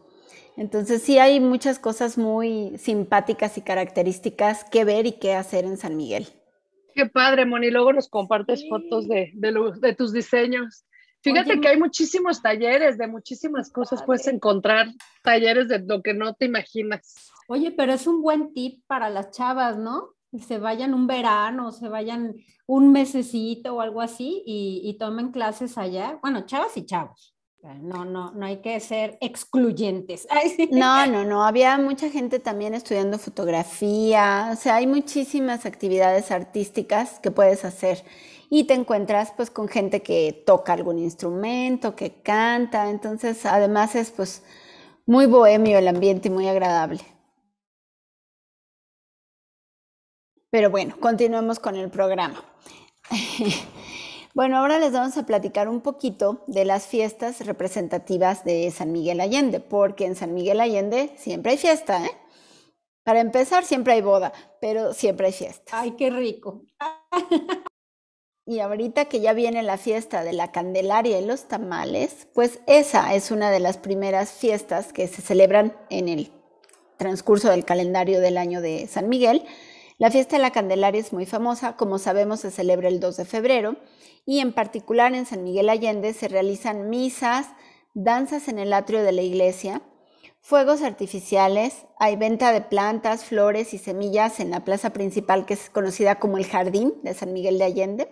Entonces 0.57 1.03
sí 1.03 1.19
hay 1.19 1.39
muchas 1.41 1.79
cosas 1.79 2.19
muy 2.19 2.77
simpáticas 2.79 3.57
y 3.57 3.63
características 3.63 4.65
que 4.65 4.85
ver 4.85 5.07
y 5.07 5.13
que 5.13 5.35
hacer 5.35 5.65
en 5.65 5.77
San 5.77 5.97
Miguel. 5.97 6.29
Qué 6.95 7.07
padre, 7.07 7.47
Moni. 7.47 7.71
Luego 7.71 7.93
nos 7.93 8.09
compartes 8.09 8.61
Sí. 8.61 8.69
fotos 8.69 9.09
de, 9.09 9.31
de, 9.35 9.51
lo- 9.51 9.71
de 9.73 9.95
tus 9.95 10.13
diseños. 10.13 10.85
Fíjate 11.23 11.53
Oye, 11.53 11.61
que 11.61 11.69
hay 11.69 11.79
muchísimos 11.79 12.43
talleres 12.43 12.99
de 12.99 13.07
muchísimas 13.07 13.71
cosas. 13.71 14.01
padre. 14.01 14.07
Puedes 14.07 14.27
encontrar 14.27 14.89
talleres 15.23 15.69
de 15.69 15.79
lo 15.79 16.03
que 16.03 16.15
no 16.15 16.35
te 16.35 16.47
imaginas. 16.47 17.31
Oye, 17.49 17.71
pero 17.71 17.93
es 17.93 18.07
un 18.07 18.23
buen 18.23 18.53
tip 18.53 18.83
para 18.87 19.09
las 19.09 19.31
chavas, 19.31 19.79
¿no? 19.79 20.12
Se 20.41 20.59
vayan 20.59 20.95
un 20.95 21.07
verano, 21.07 21.73
se 21.73 21.89
vayan 21.89 22.35
un 22.67 22.93
mesecito 22.93 23.75
o 23.77 23.81
algo 23.81 24.01
así 24.01 24.43
y, 24.47 24.81
y 24.85 24.99
tomen 24.99 25.31
clases 25.31 25.77
allá. 25.77 26.19
Bueno, 26.23 26.47
chavas 26.47 26.77
y 26.77 26.87
chavos. 26.87 27.33
No, 27.81 28.05
no, 28.05 28.33
no 28.33 28.45
hay 28.45 28.57
que 28.57 28.79
ser 28.81 29.19
excluyentes. 29.21 30.27
No, 30.73 31.07
no, 31.07 31.25
no, 31.25 31.45
había 31.45 31.79
mucha 31.79 32.11
gente 32.11 32.41
también 32.41 32.75
estudiando 32.75 33.19
fotografía, 33.19 34.51
o 34.53 34.57
sea, 34.57 34.77
hay 34.77 34.87
muchísimas 34.87 35.65
actividades 35.65 36.31
artísticas 36.31 37.21
que 37.21 37.31
puedes 37.31 37.65
hacer 37.65 38.05
y 38.51 38.65
te 38.65 38.75
encuentras 38.75 39.33
pues 39.37 39.51
con 39.51 39.69
gente 39.69 40.03
que 40.03 40.43
toca 40.45 40.73
algún 40.73 40.99
instrumento, 40.99 41.95
que 41.95 42.21
canta, 42.23 42.91
entonces 42.91 43.47
además 43.47 43.95
es 43.95 44.11
pues 44.11 44.43
muy 45.07 45.27
bohemio 45.27 45.79
el 45.79 45.89
ambiente 45.89 46.29
y 46.29 46.31
muy 46.33 46.49
agradable. 46.49 47.01
Pero 50.53 50.69
bueno, 50.69 50.95
continuemos 51.01 51.59
con 51.59 51.77
el 51.77 51.91
programa. 51.91 52.45
Bueno, 54.35 54.57
ahora 54.57 54.79
les 54.79 54.93
vamos 54.93 55.15
a 55.19 55.27
platicar 55.27 55.69
un 55.69 55.83
poquito 55.83 56.43
de 56.47 56.65
las 56.65 56.87
fiestas 56.87 57.45
representativas 57.45 58.47
de 58.47 58.71
San 58.71 58.91
Miguel 58.91 59.21
Allende, 59.21 59.61
porque 59.61 60.07
en 60.07 60.17
San 60.17 60.33
Miguel 60.33 60.59
Allende 60.59 61.13
siempre 61.19 61.53
hay 61.53 61.59
fiesta, 61.59 62.03
¿eh? 62.03 62.11
Para 63.05 63.21
empezar, 63.21 63.67
siempre 63.67 63.93
hay 63.93 64.01
boda, 64.01 64.33
pero 64.59 64.95
siempre 64.95 65.27
hay 65.27 65.35
fiesta. 65.35 65.79
Ay, 65.79 65.91
qué 65.99 66.09
rico. 66.09 66.63
Y 68.47 68.61
ahorita 68.61 69.05
que 69.05 69.21
ya 69.21 69.35
viene 69.35 69.63
la 69.63 69.77
fiesta 69.77 70.25
de 70.25 70.33
la 70.33 70.51
Candelaria 70.51 71.21
y 71.21 71.27
los 71.27 71.47
tamales, 71.47 72.27
pues 72.33 72.61
esa 72.67 73.15
es 73.15 73.31
una 73.31 73.51
de 73.51 73.61
las 73.61 73.77
primeras 73.77 74.33
fiestas 74.33 74.95
que 74.95 75.09
se 75.09 75.21
celebran 75.21 75.77
en 75.91 76.09
el 76.09 76.33
transcurso 76.97 77.51
del 77.51 77.67
calendario 77.67 78.19
del 78.21 78.39
año 78.39 78.63
de 78.63 78.87
San 78.87 79.11
Miguel. 79.11 79.45
La 80.03 80.11
fiesta 80.11 80.35
de 80.35 80.43
la 80.43 80.51
Candelaria 80.51 81.01
es 81.01 81.13
muy 81.13 81.27
famosa, 81.27 81.77
como 81.77 81.97
sabemos 81.97 82.41
se 82.41 82.51
celebra 82.51 82.89
el 82.89 82.99
2 82.99 83.19
de 83.19 83.25
febrero 83.25 83.77
y 84.27 84.41
en 84.41 84.53
particular 84.53 85.15
en 85.15 85.27
San 85.27 85.45
Miguel 85.45 85.69
Allende 85.69 86.13
se 86.13 86.27
realizan 86.27 86.91
misas, 86.91 87.47
danzas 87.95 88.49
en 88.49 88.59
el 88.59 88.73
atrio 88.73 89.05
de 89.05 89.13
la 89.13 89.23
iglesia, 89.23 89.81
fuegos 90.41 90.83
artificiales, 90.83 91.87
hay 92.01 92.17
venta 92.17 92.51
de 92.51 92.63
plantas, 92.63 93.25
flores 93.25 93.75
y 93.75 93.79
semillas 93.79 94.41
en 94.41 94.51
la 94.51 94.65
plaza 94.65 94.91
principal 94.91 95.47
que 95.47 95.55
es 95.55 95.71
conocida 95.71 96.17
como 96.19 96.37
el 96.37 96.47
Jardín 96.47 96.95
de 97.05 97.15
San 97.15 97.33
Miguel 97.33 97.59
de 97.59 97.65
Allende. 97.67 98.09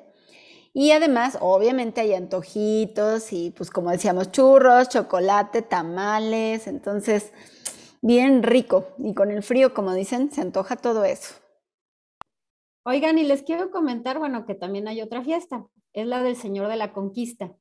Y 0.72 0.92
además, 0.92 1.38
obviamente 1.40 2.02
hay 2.02 2.14
antojitos 2.14 3.32
y 3.32 3.50
pues 3.50 3.72
como 3.72 3.90
decíamos, 3.90 4.30
churros, 4.30 4.90
chocolate, 4.90 5.62
tamales, 5.62 6.68
entonces 6.68 7.32
bien 8.00 8.44
rico. 8.44 8.86
Y 8.98 9.12
con 9.12 9.32
el 9.32 9.42
frío, 9.42 9.74
como 9.74 9.92
dicen, 9.92 10.30
se 10.30 10.40
antoja 10.40 10.76
todo 10.76 11.04
eso. 11.04 11.34
Oigan, 12.82 13.18
y 13.18 13.24
les 13.24 13.42
quiero 13.42 13.70
comentar, 13.70 14.18
bueno, 14.18 14.46
que 14.46 14.54
también 14.54 14.88
hay 14.88 15.02
otra 15.02 15.22
fiesta, 15.22 15.66
es 15.92 16.06
la 16.06 16.22
del 16.22 16.36
Señor 16.36 16.68
de 16.68 16.76
la 16.76 16.92
Conquista. 16.92 17.54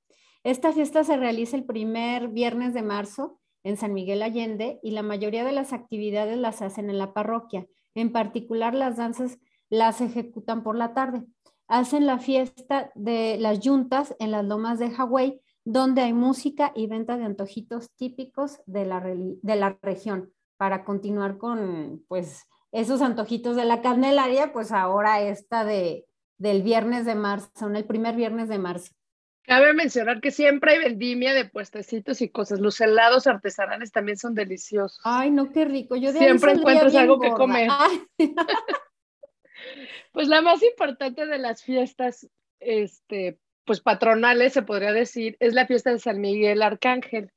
Esta 0.44 0.72
fiesta 0.72 1.04
se 1.04 1.18
realiza 1.18 1.58
el 1.58 1.66
primer 1.66 2.30
viernes 2.30 2.74
de 2.74 2.82
marzo 2.82 3.40
en 3.64 3.76
San 3.76 3.94
Miguel 3.94 4.22
Allende 4.22 4.80
y 4.82 4.92
la 4.92 5.04
mayoría 5.04 5.44
de 5.44 5.52
las 5.52 5.74
actividades 5.74 6.38
las 6.38 6.62
hacen 6.62 6.90
en 6.90 6.98
la 6.98 7.14
parroquia. 7.14 7.68
En 7.96 8.14
particular, 8.14 8.74
las 8.74 8.96
danzas 8.96 9.40
las 9.70 10.00
ejecutan 10.00 10.64
por 10.64 10.78
la 10.78 10.94
tarde. 10.94 11.26
Hacen 11.68 12.06
la 12.06 12.20
fiesta 12.20 12.90
de 12.96 13.38
las 13.38 13.60
yuntas 13.60 14.16
en 14.20 14.32
las 14.32 14.46
lomas 14.46 14.80
de 14.80 14.90
Hawái, 14.90 15.42
donde 15.66 16.02
hay 16.02 16.14
música 16.14 16.72
y 16.74 16.88
venta 16.88 17.18
de 17.18 17.26
antojitos 17.26 17.92
típicos 17.98 18.62
de 18.66 18.86
la, 18.86 19.02
de 19.02 19.56
la 19.56 19.78
región. 19.82 20.32
Para 20.56 20.86
continuar 20.86 21.38
con, 21.38 22.06
pues, 22.08 22.48
esos 22.72 23.02
antojitos 23.02 23.56
de 23.56 23.66
la 23.66 23.82
Candelaria, 23.82 24.54
pues 24.54 24.72
ahora 24.72 25.22
esta 25.22 25.64
de, 25.64 26.06
del 26.38 26.62
viernes 26.62 27.06
de 27.06 27.16
marzo, 27.16 27.50
son 27.58 27.76
el 27.76 27.86
primer 27.86 28.16
viernes 28.16 28.50
de 28.50 28.60
marzo. 28.60 28.94
Cabe 29.44 29.74
mencionar 29.74 30.22
que 30.22 30.30
siempre 30.30 30.74
hay 30.74 30.80
vendimia 30.80 31.34
de 31.34 31.46
puestecitos 31.46 32.22
y 32.22 32.30
cosas. 32.30 32.60
Los 32.60 32.80
helados 32.82 33.26
artesanales 33.26 33.92
también 33.92 34.18
son 34.18 34.36
deliciosos. 34.36 35.02
Ay, 35.04 35.32
no, 35.32 35.52
qué 35.52 35.66
rico. 35.66 35.96
Yo 35.96 36.12
siempre 36.12 36.52
encuentras 36.52 36.94
algo 36.94 37.20
que 37.20 37.32
comer. 37.32 37.68
pues 40.12 40.28
la 40.28 40.42
más 40.42 40.62
importante 40.62 41.26
de 41.26 41.40
las 41.40 41.64
fiestas, 41.64 42.30
este, 42.60 43.40
pues 43.66 43.82
patronales, 43.82 44.54
se 44.54 44.62
podría 44.62 44.94
decir, 44.94 45.36
es 45.40 45.56
la 45.56 45.66
fiesta 45.66 45.92
de 45.92 46.00
San 46.00 46.22
Miguel 46.22 46.62
Arcángel. 46.62 47.32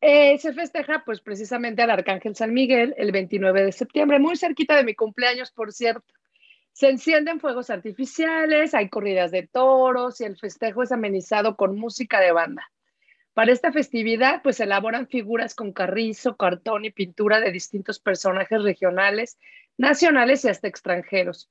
Eh, 0.00 0.38
se 0.38 0.54
festeja 0.54 1.02
pues 1.04 1.20
precisamente 1.20 1.82
al 1.82 1.90
Arcángel 1.90 2.34
San 2.34 2.54
Miguel 2.54 2.94
el 2.96 3.12
29 3.12 3.64
de 3.64 3.72
septiembre, 3.72 4.18
muy 4.18 4.36
cerquita 4.36 4.74
de 4.76 4.84
mi 4.84 4.94
cumpleaños, 4.94 5.50
por 5.50 5.72
cierto. 5.72 6.14
Se 6.72 6.88
encienden 6.88 7.40
fuegos 7.40 7.68
artificiales, 7.68 8.72
hay 8.72 8.88
corridas 8.88 9.30
de 9.30 9.46
toros 9.46 10.20
y 10.20 10.24
el 10.24 10.38
festejo 10.38 10.82
es 10.82 10.92
amenizado 10.92 11.56
con 11.56 11.78
música 11.78 12.20
de 12.20 12.32
banda. 12.32 12.70
Para 13.34 13.52
esta 13.52 13.72
festividad, 13.72 14.42
pues 14.42 14.58
elaboran 14.60 15.06
figuras 15.06 15.54
con 15.54 15.72
carrizo, 15.72 16.36
cartón 16.36 16.84
y 16.86 16.90
pintura 16.90 17.40
de 17.40 17.52
distintos 17.52 18.00
personajes 18.00 18.62
regionales, 18.62 19.38
nacionales 19.76 20.44
y 20.44 20.48
hasta 20.48 20.68
extranjeros, 20.68 21.50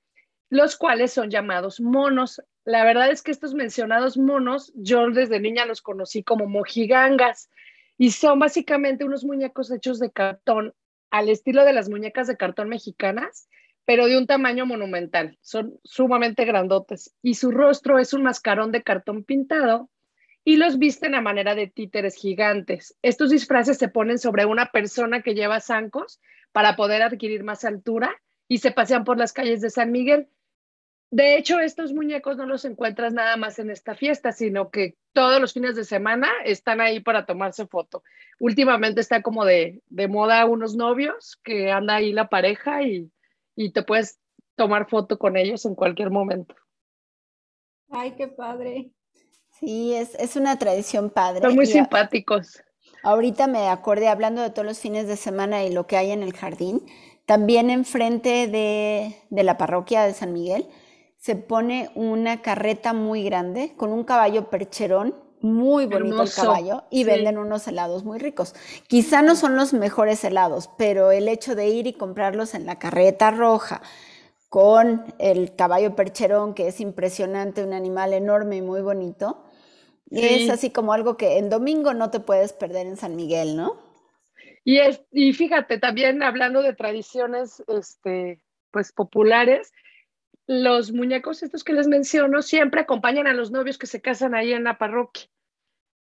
los 0.49 0.75
cuales 0.75 1.13
son 1.13 1.29
llamados 1.29 1.79
monos. 1.79 2.41
La 2.65 2.83
verdad 2.83 3.11
es 3.11 3.21
que 3.21 3.31
estos 3.31 3.53
mencionados 3.53 4.17
monos, 4.17 4.73
yo 4.75 5.09
desde 5.09 5.39
niña 5.39 5.65
los 5.65 5.81
conocí 5.81 6.23
como 6.23 6.47
mojigangas 6.47 7.49
y 7.99 8.11
son 8.11 8.39
básicamente 8.39 9.03
unos 9.03 9.25
muñecos 9.25 9.69
hechos 9.69 9.99
de 9.99 10.09
cartón 10.09 10.73
al 11.11 11.27
estilo 11.27 11.65
de 11.65 11.73
las 11.73 11.89
muñecas 11.89 12.27
de 12.27 12.37
cartón 12.37 12.69
mexicanas, 12.69 13.49
pero 13.83 14.07
de 14.07 14.17
un 14.17 14.25
tamaño 14.25 14.65
monumental. 14.65 15.37
Son 15.41 15.77
sumamente 15.83 16.45
grandotes 16.45 17.13
y 17.21 17.33
su 17.33 17.51
rostro 17.51 17.99
es 17.99 18.13
un 18.13 18.23
mascarón 18.23 18.71
de 18.71 18.83
cartón 18.83 19.25
pintado 19.25 19.89
y 20.45 20.55
los 20.55 20.79
visten 20.79 21.13
a 21.13 21.21
manera 21.21 21.55
de 21.55 21.67
títeres 21.67 22.15
gigantes. 22.15 22.95
Estos 23.01 23.31
disfraces 23.31 23.77
se 23.77 23.89
ponen 23.89 24.17
sobre 24.17 24.45
una 24.45 24.67
persona 24.67 25.21
que 25.21 25.35
lleva 25.35 25.59
zancos 25.59 26.21
para 26.53 26.77
poder 26.77 27.01
adquirir 27.01 27.43
más 27.43 27.65
altura 27.65 28.15
y 28.47 28.59
se 28.59 28.71
pasean 28.71 29.03
por 29.03 29.17
las 29.17 29.33
calles 29.33 29.59
de 29.59 29.69
San 29.69 29.91
Miguel. 29.91 30.29
De 31.11 31.37
hecho, 31.37 31.59
estos 31.59 31.91
muñecos 31.91 32.37
no 32.37 32.45
los 32.45 32.65
encuentras 32.65 33.13
nada 33.13 33.35
más 33.35 33.57
en 33.57 33.71
esta 33.71 33.95
fiesta, 33.95 34.31
sino 34.31 34.69
que 34.69 34.95
todos 35.11 35.41
los 35.41 35.53
fines 35.53 35.75
de 35.75 35.83
semana 35.83 36.29
están 36.45 36.81
ahí 36.81 36.99
para 36.99 37.25
tomarse 37.25 37.65
foto. 37.65 38.03
Últimamente 38.39 39.01
está 39.01 39.23
como 39.23 39.43
de, 39.43 39.81
moda 39.89 40.45
unos 40.45 40.75
novios 40.75 41.39
que 41.43 41.71
anda 41.71 41.95
ahí 41.95 42.13
la 42.13 42.29
pareja 42.29 42.83
y, 42.83 43.11
te 43.73 43.83
puedes 43.83 44.19
tomar 44.55 44.87
foto 44.87 45.17
con 45.17 45.35
ellos 45.35 45.65
en 45.65 45.75
cualquier 45.75 46.11
momento. 46.11 46.55
Ay, 47.89 48.11
qué 48.11 48.27
padre. 48.27 48.91
Sí, 49.59 49.93
es, 49.95 50.15
es 50.15 50.35
una 50.35 50.57
tradición 50.59 51.09
padre. 51.09 51.41
Son 51.41 51.55
muy 51.55 51.65
simpáticos. 51.65 52.63
ahorita 53.03 53.47
me 53.47 53.67
acordé 53.67 54.07
hablando 54.07 54.41
de 54.41 54.51
todos 54.51 54.65
los 54.65 54.79
fines 54.79 55.07
de 55.07 55.17
semana 55.17 55.63
y 55.63 55.73
lo 55.73 55.87
que 55.87 55.97
hay 55.97 56.11
en 56.11 56.21
el 56.23 56.33
jardín. 56.33 56.85
También 57.25 57.69
enfrente 57.69 58.47
de, 58.47 59.17
de 59.29 59.43
la 59.43 59.57
parroquia 59.57 60.03
de 60.03 60.13
San 60.13 60.31
Miguel 60.31 60.67
se 61.19 61.35
pone 61.35 61.91
una 61.95 62.41
carreta 62.41 62.93
muy 62.93 63.23
grande 63.23 63.73
con 63.75 63.91
un 63.91 64.05
caballo 64.05 64.49
percherón, 64.49 65.13
muy 65.41 65.85
bonito 65.85 66.23
el 66.23 66.31
caballo, 66.33 66.83
y 66.89 67.03
venden 67.03 67.37
unos 67.37 67.67
helados 67.67 68.05
muy 68.05 68.19
ricos. 68.19 68.55
Quizá 68.87 69.21
no 69.21 69.35
son 69.35 69.55
los 69.55 69.73
mejores 69.73 70.23
helados, 70.23 70.69
pero 70.77 71.11
el 71.11 71.27
hecho 71.27 71.55
de 71.55 71.67
ir 71.67 71.87
y 71.87 71.93
comprarlos 71.93 72.55
en 72.55 72.65
la 72.65 72.79
carreta 72.79 73.31
roja 73.31 73.81
con 74.47 75.13
el 75.19 75.55
caballo 75.55 75.93
percherón, 75.95 76.53
que 76.53 76.67
es 76.69 76.79
impresionante, 76.79 77.63
un 77.63 77.73
animal 77.73 78.13
enorme 78.13 78.57
y 78.57 78.61
muy 78.61 78.81
bonito, 78.81 79.43
es 80.09 80.49
así 80.49 80.71
como 80.71 80.93
algo 80.93 81.17
que 81.17 81.37
en 81.37 81.49
domingo 81.49 81.93
no 81.93 82.09
te 82.09 82.19
puedes 82.19 82.53
perder 82.53 82.87
en 82.87 82.97
San 82.97 83.15
Miguel, 83.15 83.55
¿no? 83.55 83.77
Y, 84.63 84.79
es, 84.79 85.01
y 85.11 85.33
fíjate, 85.33 85.79
también 85.79 86.23
hablando 86.23 86.61
de 86.61 86.73
tradiciones 86.73 87.63
este, 87.67 88.41
pues 88.71 88.91
populares, 88.91 89.71
los 90.49 90.91
muñecos 90.91 91.43
estos 91.43 91.63
que 91.63 91.73
les 91.73 91.87
menciono 91.87 92.41
siempre 92.41 92.81
acompañan 92.81 93.27
a 93.27 93.33
los 93.33 93.51
novios 93.51 93.77
que 93.77 93.85
se 93.85 94.01
casan 94.01 94.33
ahí 94.33 94.51
en 94.51 94.63
la 94.63 94.79
parroquia. 94.79 95.27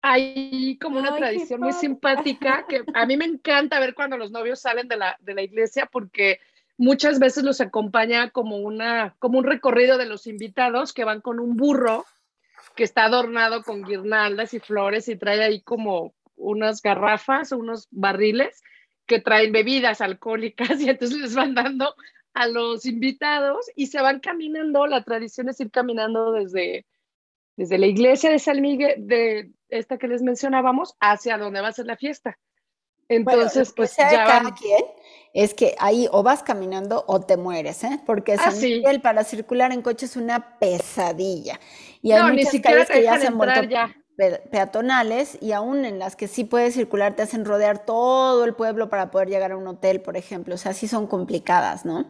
Hay 0.02 0.78
como 0.80 1.00
una 1.00 1.16
tradición 1.16 1.60
muy 1.60 1.72
simpática 1.72 2.64
que 2.68 2.84
a 2.94 3.06
mí 3.06 3.16
me 3.16 3.24
encanta 3.24 3.80
ver 3.80 3.92
cuando 3.92 4.16
los 4.16 4.30
novios 4.30 4.60
salen 4.60 4.86
de 4.86 4.96
la, 4.96 5.16
de 5.18 5.34
la 5.34 5.42
iglesia 5.42 5.86
porque 5.90 6.38
muchas 6.78 7.18
veces 7.18 7.42
los 7.42 7.60
acompaña 7.60 8.30
como, 8.30 8.58
una, 8.58 9.16
como 9.18 9.40
un 9.40 9.44
recorrido 9.44 9.98
de 9.98 10.06
los 10.06 10.28
invitados 10.28 10.92
que 10.92 11.02
van 11.02 11.20
con 11.22 11.40
un 11.40 11.56
burro 11.56 12.06
que 12.76 12.84
está 12.84 13.06
adornado 13.06 13.64
con 13.64 13.82
guirnaldas 13.82 14.54
y 14.54 14.60
flores 14.60 15.08
y 15.08 15.16
trae 15.16 15.42
ahí 15.42 15.60
como 15.60 16.14
unas 16.36 16.82
garrafas, 16.82 17.50
unos 17.50 17.88
barriles 17.90 18.62
que 19.06 19.18
traen 19.18 19.50
bebidas 19.50 20.00
alcohólicas 20.00 20.70
y 20.80 20.88
entonces 20.88 21.18
les 21.18 21.34
van 21.34 21.56
dando 21.56 21.96
a 22.34 22.46
los 22.46 22.86
invitados 22.86 23.70
y 23.74 23.86
se 23.88 24.00
van 24.00 24.20
caminando. 24.20 24.86
La 24.86 25.02
tradición 25.02 25.48
es 25.48 25.60
ir 25.60 25.70
caminando 25.70 26.32
desde, 26.32 26.86
desde 27.56 27.78
la 27.78 27.86
iglesia 27.86 28.30
de 28.30 28.38
San 28.38 28.60
Miguel, 28.60 28.94
de 29.06 29.50
esta 29.68 29.98
que 29.98 30.08
les 30.08 30.22
mencionábamos, 30.22 30.96
hacia 31.00 31.38
donde 31.38 31.60
va 31.60 31.68
a 31.68 31.72
ser 31.72 31.86
la 31.86 31.96
fiesta. 31.96 32.38
Entonces, 33.08 33.72
pues 33.74 33.96
ya 33.96 34.24
cada 34.24 34.54
quien 34.54 34.84
es 35.34 35.52
que 35.52 35.74
ahí 35.80 36.06
o 36.12 36.22
vas 36.22 36.44
caminando 36.44 37.04
o 37.08 37.20
te 37.20 37.36
mueres, 37.36 37.82
¿eh? 37.82 38.00
Porque 38.06 38.34
ah, 38.34 38.50
San 38.50 38.60
Miguel 38.60 39.00
para 39.00 39.24
circular 39.24 39.72
en 39.72 39.82
coche 39.82 40.06
es 40.06 40.16
una 40.16 40.58
pesadilla. 40.58 41.58
Y 42.02 42.12
hay 42.12 42.32
muchas 42.32 42.60
calles 42.60 42.88
que 42.88 43.02
ya 43.02 43.18
se 43.18 43.26
han 43.26 43.36
vuelto 43.36 43.64
ya 43.64 43.99
peatonales 44.50 45.38
y 45.40 45.52
aún 45.52 45.84
en 45.84 45.98
las 45.98 46.16
que 46.16 46.28
sí 46.28 46.44
puedes 46.44 46.74
circular 46.74 47.16
te 47.16 47.22
hacen 47.22 47.44
rodear 47.44 47.84
todo 47.84 48.44
el 48.44 48.54
pueblo 48.54 48.88
para 48.88 49.10
poder 49.10 49.28
llegar 49.28 49.52
a 49.52 49.56
un 49.56 49.66
hotel, 49.66 50.00
por 50.00 50.16
ejemplo. 50.16 50.54
O 50.54 50.58
sea, 50.58 50.72
sí 50.72 50.88
son 50.88 51.06
complicadas, 51.06 51.84
¿no? 51.84 52.06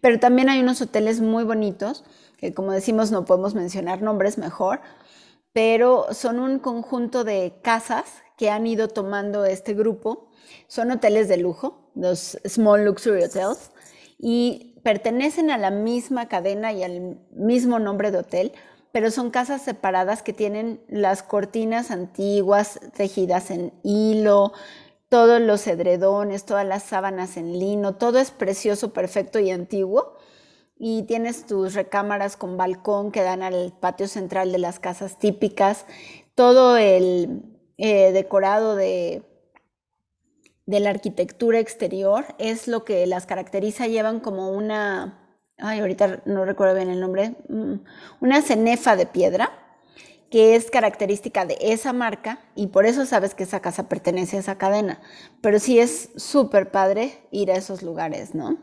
Pero 0.00 0.18
también 0.18 0.48
hay 0.48 0.60
unos 0.60 0.80
hoteles 0.80 1.20
muy 1.20 1.44
bonitos, 1.44 2.04
que 2.36 2.54
como 2.54 2.72
decimos 2.72 3.10
no 3.10 3.24
podemos 3.24 3.54
mencionar 3.54 4.02
nombres 4.02 4.38
mejor, 4.38 4.80
pero 5.52 6.06
son 6.12 6.38
un 6.38 6.58
conjunto 6.58 7.24
de 7.24 7.54
casas 7.62 8.04
que 8.36 8.50
han 8.50 8.66
ido 8.66 8.88
tomando 8.88 9.44
este 9.44 9.74
grupo. 9.74 10.30
Son 10.68 10.90
hoteles 10.90 11.28
de 11.28 11.36
lujo, 11.36 11.90
los 11.94 12.38
Small 12.46 12.84
Luxury 12.84 13.24
Hotels, 13.24 13.72
y 14.18 14.80
pertenecen 14.82 15.50
a 15.50 15.58
la 15.58 15.70
misma 15.70 16.28
cadena 16.28 16.72
y 16.72 16.82
al 16.82 17.18
mismo 17.32 17.78
nombre 17.78 18.10
de 18.10 18.18
hotel, 18.18 18.52
pero 18.92 19.10
son 19.10 19.30
casas 19.30 19.62
separadas 19.62 20.22
que 20.22 20.32
tienen 20.32 20.80
las 20.88 21.22
cortinas 21.22 21.90
antiguas 21.90 22.80
tejidas 22.96 23.50
en 23.50 23.72
hilo, 23.82 24.52
todos 25.08 25.40
los 25.40 25.66
edredones, 25.66 26.44
todas 26.44 26.66
las 26.66 26.82
sábanas 26.82 27.36
en 27.36 27.58
lino, 27.58 27.96
todo 27.96 28.18
es 28.18 28.30
precioso, 28.30 28.92
perfecto 28.92 29.38
y 29.38 29.50
antiguo. 29.50 30.16
Y 30.76 31.02
tienes 31.04 31.46
tus 31.46 31.74
recámaras 31.74 32.36
con 32.36 32.56
balcón 32.56 33.10
que 33.10 33.22
dan 33.22 33.42
al 33.42 33.72
patio 33.78 34.06
central 34.06 34.52
de 34.52 34.58
las 34.58 34.78
casas 34.78 35.18
típicas, 35.18 35.86
todo 36.34 36.76
el 36.76 37.42
eh, 37.78 38.12
decorado 38.12 38.76
de, 38.76 39.22
de 40.66 40.80
la 40.80 40.90
arquitectura 40.90 41.58
exterior 41.58 42.26
es 42.38 42.68
lo 42.68 42.84
que 42.84 43.06
las 43.06 43.26
caracteriza, 43.26 43.86
llevan 43.86 44.20
como 44.20 44.50
una 44.50 45.27
ay, 45.58 45.80
ahorita 45.80 46.22
no 46.24 46.44
recuerdo 46.44 46.74
bien 46.74 46.90
el 46.90 47.00
nombre, 47.00 47.36
mm, 47.48 47.74
una 48.20 48.42
cenefa 48.42 48.96
de 48.96 49.06
piedra 49.06 49.50
que 50.30 50.56
es 50.56 50.70
característica 50.70 51.46
de 51.46 51.56
esa 51.60 51.92
marca 51.92 52.38
y 52.54 52.66
por 52.66 52.84
eso 52.84 53.06
sabes 53.06 53.34
que 53.34 53.44
esa 53.44 53.60
casa 53.60 53.88
pertenece 53.88 54.36
a 54.36 54.40
esa 54.40 54.58
cadena. 54.58 55.00
Pero 55.40 55.58
sí 55.58 55.78
es 55.78 56.10
súper 56.16 56.70
padre 56.70 57.18
ir 57.30 57.50
a 57.50 57.56
esos 57.56 57.82
lugares, 57.82 58.34
¿no? 58.34 58.58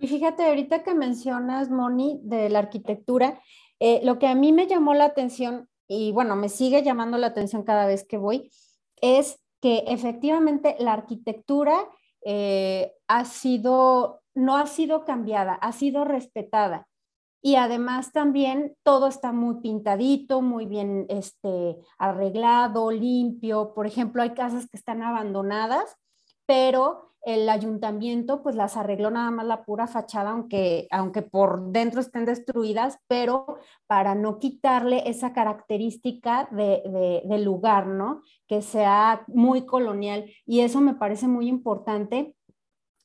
Y 0.00 0.08
fíjate, 0.08 0.44
ahorita 0.44 0.82
que 0.82 0.94
mencionas, 0.94 1.70
Moni, 1.70 2.20
de 2.22 2.48
la 2.50 2.58
arquitectura, 2.58 3.40
eh, 3.80 4.00
lo 4.04 4.18
que 4.18 4.26
a 4.26 4.34
mí 4.34 4.52
me 4.52 4.66
llamó 4.66 4.94
la 4.94 5.04
atención, 5.04 5.68
y 5.88 6.12
bueno, 6.12 6.36
me 6.36 6.48
sigue 6.48 6.82
llamando 6.82 7.18
la 7.18 7.28
atención 7.28 7.62
cada 7.62 7.86
vez 7.86 8.04
que 8.04 8.18
voy, 8.18 8.50
es 9.00 9.38
que 9.60 9.84
efectivamente 9.86 10.76
la 10.78 10.92
arquitectura 10.92 11.88
eh, 12.24 12.92
ha 13.08 13.24
sido, 13.24 14.22
no 14.36 14.56
ha 14.56 14.66
sido 14.66 15.04
cambiada, 15.04 15.54
ha 15.54 15.72
sido 15.72 16.04
respetada. 16.04 16.86
Y 17.42 17.56
además 17.56 18.12
también 18.12 18.76
todo 18.82 19.08
está 19.08 19.32
muy 19.32 19.60
pintadito, 19.60 20.42
muy 20.42 20.66
bien 20.66 21.06
este, 21.08 21.76
arreglado, 21.98 22.90
limpio. 22.90 23.72
Por 23.74 23.86
ejemplo, 23.86 24.22
hay 24.22 24.30
casas 24.30 24.68
que 24.68 24.76
están 24.76 25.02
abandonadas, 25.02 25.96
pero 26.46 27.14
el 27.26 27.48
ayuntamiento 27.48 28.40
pues 28.42 28.54
las 28.54 28.76
arregló 28.76 29.10
nada 29.10 29.32
más 29.32 29.46
la 29.46 29.64
pura 29.64 29.88
fachada, 29.88 30.30
aunque, 30.30 30.86
aunque 30.92 31.22
por 31.22 31.72
dentro 31.72 32.00
estén 32.00 32.24
destruidas, 32.24 32.98
pero 33.08 33.58
para 33.88 34.14
no 34.14 34.38
quitarle 34.38 35.08
esa 35.10 35.32
característica 35.32 36.48
de, 36.52 37.22
del 37.24 37.42
lugar, 37.42 37.88
¿no? 37.88 38.22
Que 38.46 38.62
sea 38.62 39.24
muy 39.26 39.66
colonial. 39.66 40.30
Y 40.46 40.60
eso 40.60 40.80
me 40.80 40.94
parece 40.94 41.26
muy 41.26 41.48
importante 41.48 42.35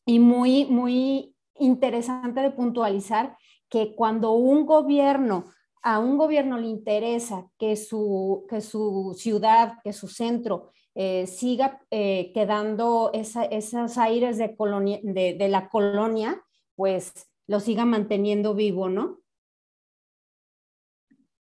y 0.06 0.20
muy, 0.20 0.66
muy 0.66 1.36
interesante 1.56 2.42
de 2.42 2.52
puntualizar 2.52 3.38
que 3.70 3.96
cuando 3.96 4.34
un 4.34 4.66
gobierno, 4.66 5.46
a 5.84 6.00
un 6.00 6.18
gobierno 6.18 6.58
le 6.58 6.68
interesa 6.68 7.50
que 7.58 7.76
su, 7.76 8.46
que 8.50 8.62
su 8.62 9.16
ciudad, 9.18 9.76
que 9.84 9.94
su 9.94 10.08
centro 10.08 10.72
eh, 10.94 11.26
siga 11.28 11.82
eh, 11.90 12.32
quedando 12.34 13.12
esos 13.14 13.98
aires 13.98 14.38
de, 14.38 14.56
colonia, 14.56 15.00
de 15.04 15.48
la 15.48 15.70
colonia, 15.70 16.44
pues 16.76 17.30
lo 17.48 17.60
siga 17.60 17.86
manteniendo 17.86 18.54
vivo, 18.54 18.90
¿no? 18.90 19.22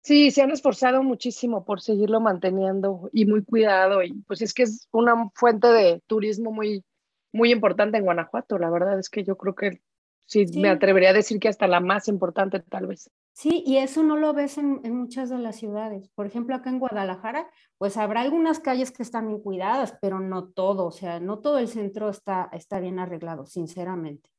Sí, 0.01 0.31
se 0.31 0.41
han 0.41 0.51
esforzado 0.51 1.03
muchísimo 1.03 1.65
por 1.65 1.81
seguirlo 1.81 2.19
manteniendo 2.19 3.09
y 3.13 3.25
muy 3.25 3.43
cuidado 3.43 4.01
y 4.01 4.13
pues 4.27 4.41
es 4.41 4.53
que 4.53 4.63
es 4.63 4.87
una 4.91 5.29
fuente 5.35 5.67
de 5.67 6.01
turismo 6.07 6.51
muy, 6.51 6.83
muy 7.31 7.51
importante 7.51 7.97
en 7.97 8.03
Guanajuato. 8.03 8.57
La 8.57 8.69
verdad 8.69 8.99
es 8.99 9.09
que 9.09 9.23
yo 9.23 9.37
creo 9.37 9.55
que 9.55 9.81
sí, 10.25 10.45
me 10.59 10.69
atrevería 10.69 11.09
a 11.09 11.13
decir 11.13 11.39
que 11.39 11.47
hasta 11.47 11.67
la 11.67 11.79
más 11.79 12.07
importante 12.07 12.59
tal 12.59 12.87
vez. 12.87 13.09
Sí, 13.33 13.63
y 13.65 13.77
eso 13.77 14.03
no 14.03 14.17
lo 14.17 14.33
ves 14.33 14.57
en, 14.57 14.81
muchas 14.93 15.29
de 15.29 15.37
las 15.37 15.55
ciudades. 15.55 16.09
Por 16.09 16.25
ejemplo, 16.25 16.55
acá 16.55 16.69
en 16.69 16.79
Guadalajara, 16.79 17.49
pues 17.77 17.95
habrá 17.95 18.21
algunas 18.21 18.59
calles 18.59 18.91
que 18.91 19.03
están 19.03 19.27
bien 19.27 19.41
cuidadas, 19.41 19.97
pero 20.01 20.19
no 20.19 20.49
todo, 20.49 20.87
o 20.87 20.91
sea, 20.91 21.21
no 21.21 21.39
todo 21.39 21.57
el 21.59 21.69
centro 21.69 22.09
está, 22.09 22.49
está 22.51 22.81
bien 22.81 22.99
arreglado, 22.99 23.45
sinceramente. 23.45 24.29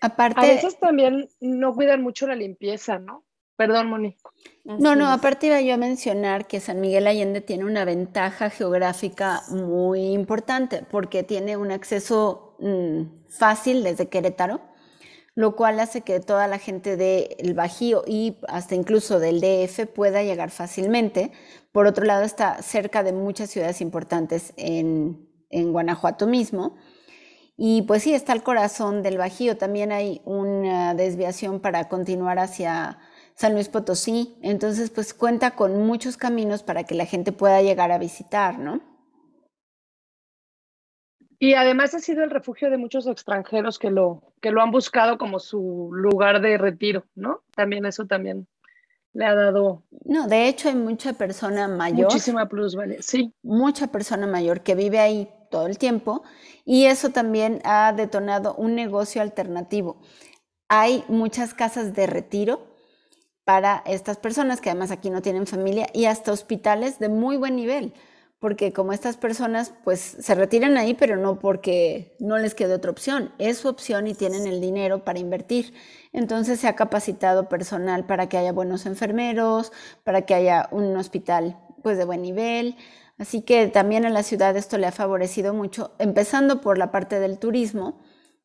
Aparte, 0.00 0.40
a 0.40 0.44
veces 0.44 0.78
también 0.78 1.28
no 1.40 1.74
cuidan 1.74 2.02
mucho 2.02 2.26
la 2.26 2.34
limpieza, 2.34 2.98
¿no? 2.98 3.25
Perdón, 3.56 3.88
Moni. 3.88 4.16
no, 4.64 4.94
no, 4.96 5.10
aparte 5.10 5.46
iba 5.46 5.60
yo 5.60 5.74
a 5.74 5.78
mencionar 5.78 6.46
que 6.46 6.60
San 6.60 6.80
Miguel 6.80 7.06
Allende 7.06 7.40
tiene 7.40 7.64
una 7.64 7.84
ventaja 7.84 8.50
geográfica 8.50 9.42
muy 9.48 10.12
importante 10.12 10.84
porque 10.90 11.22
tiene 11.22 11.56
un 11.56 11.70
acceso 11.70 12.56
mm, 12.60 13.28
fácil 13.28 13.82
desde 13.82 14.08
Querétaro 14.08 14.60
lo 15.36 15.54
cual 15.54 15.78
hace 15.80 16.00
que 16.00 16.18
toda 16.18 16.48
la 16.48 16.58
gente 16.58 16.96
del 16.96 17.52
Bajío 17.52 18.04
y 18.06 18.38
hasta 18.48 18.74
incluso 18.74 19.20
del 19.20 19.42
DF 19.42 19.86
pueda 19.86 20.22
llegar 20.22 20.50
fácilmente. 20.50 21.30
Por 21.72 21.86
otro 21.86 22.06
lado, 22.06 22.24
está 22.24 22.62
cerca 22.62 23.02
de 23.02 23.12
muchas 23.12 23.50
ciudades 23.50 23.80
importantes 23.82 24.54
en, 24.56 25.24
Guanajuato 25.50 26.26
mismo. 26.26 26.76
Y 27.56 27.82
pues 27.82 28.02
sí, 28.02 28.14
está 28.14 28.32
el 28.32 28.42
corazón 28.42 29.02
del 29.02 29.18
Bajío. 29.18 29.58
También 29.58 29.92
hay 29.92 30.22
una 30.24 30.94
desviación 30.94 31.60
para 31.60 31.88
continuar 31.88 32.38
hacia 32.38 32.98
San 33.36 33.52
Luis 33.52 33.68
Potosí. 33.68 34.36
Entonces, 34.42 34.90
pues 34.90 35.14
cuenta 35.14 35.52
con 35.52 35.86
muchos 35.86 36.16
caminos 36.16 36.62
para 36.62 36.84
que 36.84 36.94
la 36.94 37.06
gente 37.06 37.32
pueda 37.32 37.62
llegar 37.62 37.92
a 37.92 37.98
visitar, 37.98 38.58
¿no? 38.58 38.80
Y 41.38 41.52
además 41.52 41.94
ha 41.94 41.98
sido 41.98 42.24
el 42.24 42.30
refugio 42.30 42.70
de 42.70 42.78
muchos 42.78 43.06
extranjeros 43.06 43.78
que 43.78 43.90
lo, 43.90 44.22
que 44.40 44.50
lo 44.50 44.62
han 44.62 44.70
buscado 44.70 45.18
como 45.18 45.38
su 45.38 45.90
lugar 45.92 46.40
de 46.40 46.56
retiro, 46.56 47.04
¿no? 47.14 47.42
También 47.54 47.84
eso 47.84 48.06
también 48.06 48.48
le 49.12 49.26
ha 49.26 49.34
dado. 49.34 49.82
No, 50.06 50.28
de 50.28 50.48
hecho 50.48 50.70
hay 50.70 50.74
mucha 50.74 51.12
persona 51.12 51.68
mayor. 51.68 52.04
Muchísima 52.04 52.48
plusvalía, 52.48 53.02
sí. 53.02 53.34
Mucha 53.42 53.88
persona 53.88 54.26
mayor 54.26 54.62
que 54.62 54.74
vive 54.74 54.98
ahí 54.98 55.28
todo 55.50 55.66
el 55.66 55.76
tiempo 55.76 56.22
y 56.64 56.86
eso 56.86 57.10
también 57.10 57.60
ha 57.64 57.92
detonado 57.92 58.54
un 58.54 58.74
negocio 58.74 59.20
alternativo. 59.20 60.00
Hay 60.68 61.04
muchas 61.08 61.52
casas 61.52 61.92
de 61.94 62.06
retiro 62.06 62.75
para 63.46 63.82
estas 63.86 64.16
personas 64.16 64.60
que 64.60 64.70
además 64.70 64.90
aquí 64.90 65.08
no 65.08 65.22
tienen 65.22 65.46
familia 65.46 65.86
y 65.94 66.06
hasta 66.06 66.32
hospitales 66.32 66.98
de 66.98 67.08
muy 67.08 67.36
buen 67.36 67.54
nivel 67.54 67.94
porque 68.38 68.72
como 68.72 68.92
estas 68.92 69.16
personas 69.16 69.72
pues 69.84 70.00
se 70.00 70.34
retiran 70.34 70.76
ahí, 70.76 70.94
pero 70.94 71.16
no 71.16 71.38
porque 71.38 72.14
no 72.18 72.38
les 72.38 72.54
quede 72.54 72.74
otra 72.74 72.90
opción, 72.90 73.32
es 73.38 73.58
su 73.58 73.68
opción 73.68 74.06
y 74.06 74.14
tienen 74.14 74.46
el 74.46 74.60
dinero 74.60 75.04
para 75.04 75.18
invertir. 75.18 75.72
Entonces 76.12 76.60
se 76.60 76.68
ha 76.68 76.76
capacitado 76.76 77.48
personal 77.48 78.04
para 78.04 78.28
que 78.28 78.36
haya 78.36 78.52
buenos 78.52 78.84
enfermeros, 78.84 79.72
para 80.04 80.22
que 80.22 80.34
haya 80.34 80.68
un 80.70 80.94
hospital 80.96 81.58
pues 81.82 81.96
de 81.96 82.04
buen 82.04 82.22
nivel. 82.22 82.76
Así 83.18 83.40
que 83.40 83.68
también 83.68 84.04
a 84.04 84.10
la 84.10 84.22
ciudad 84.22 84.56
esto 84.56 84.76
le 84.76 84.86
ha 84.86 84.92
favorecido 84.92 85.54
mucho, 85.54 85.94
empezando 85.98 86.60
por 86.60 86.76
la 86.76 86.90
parte 86.90 87.18
del 87.18 87.38
turismo, 87.38 88.00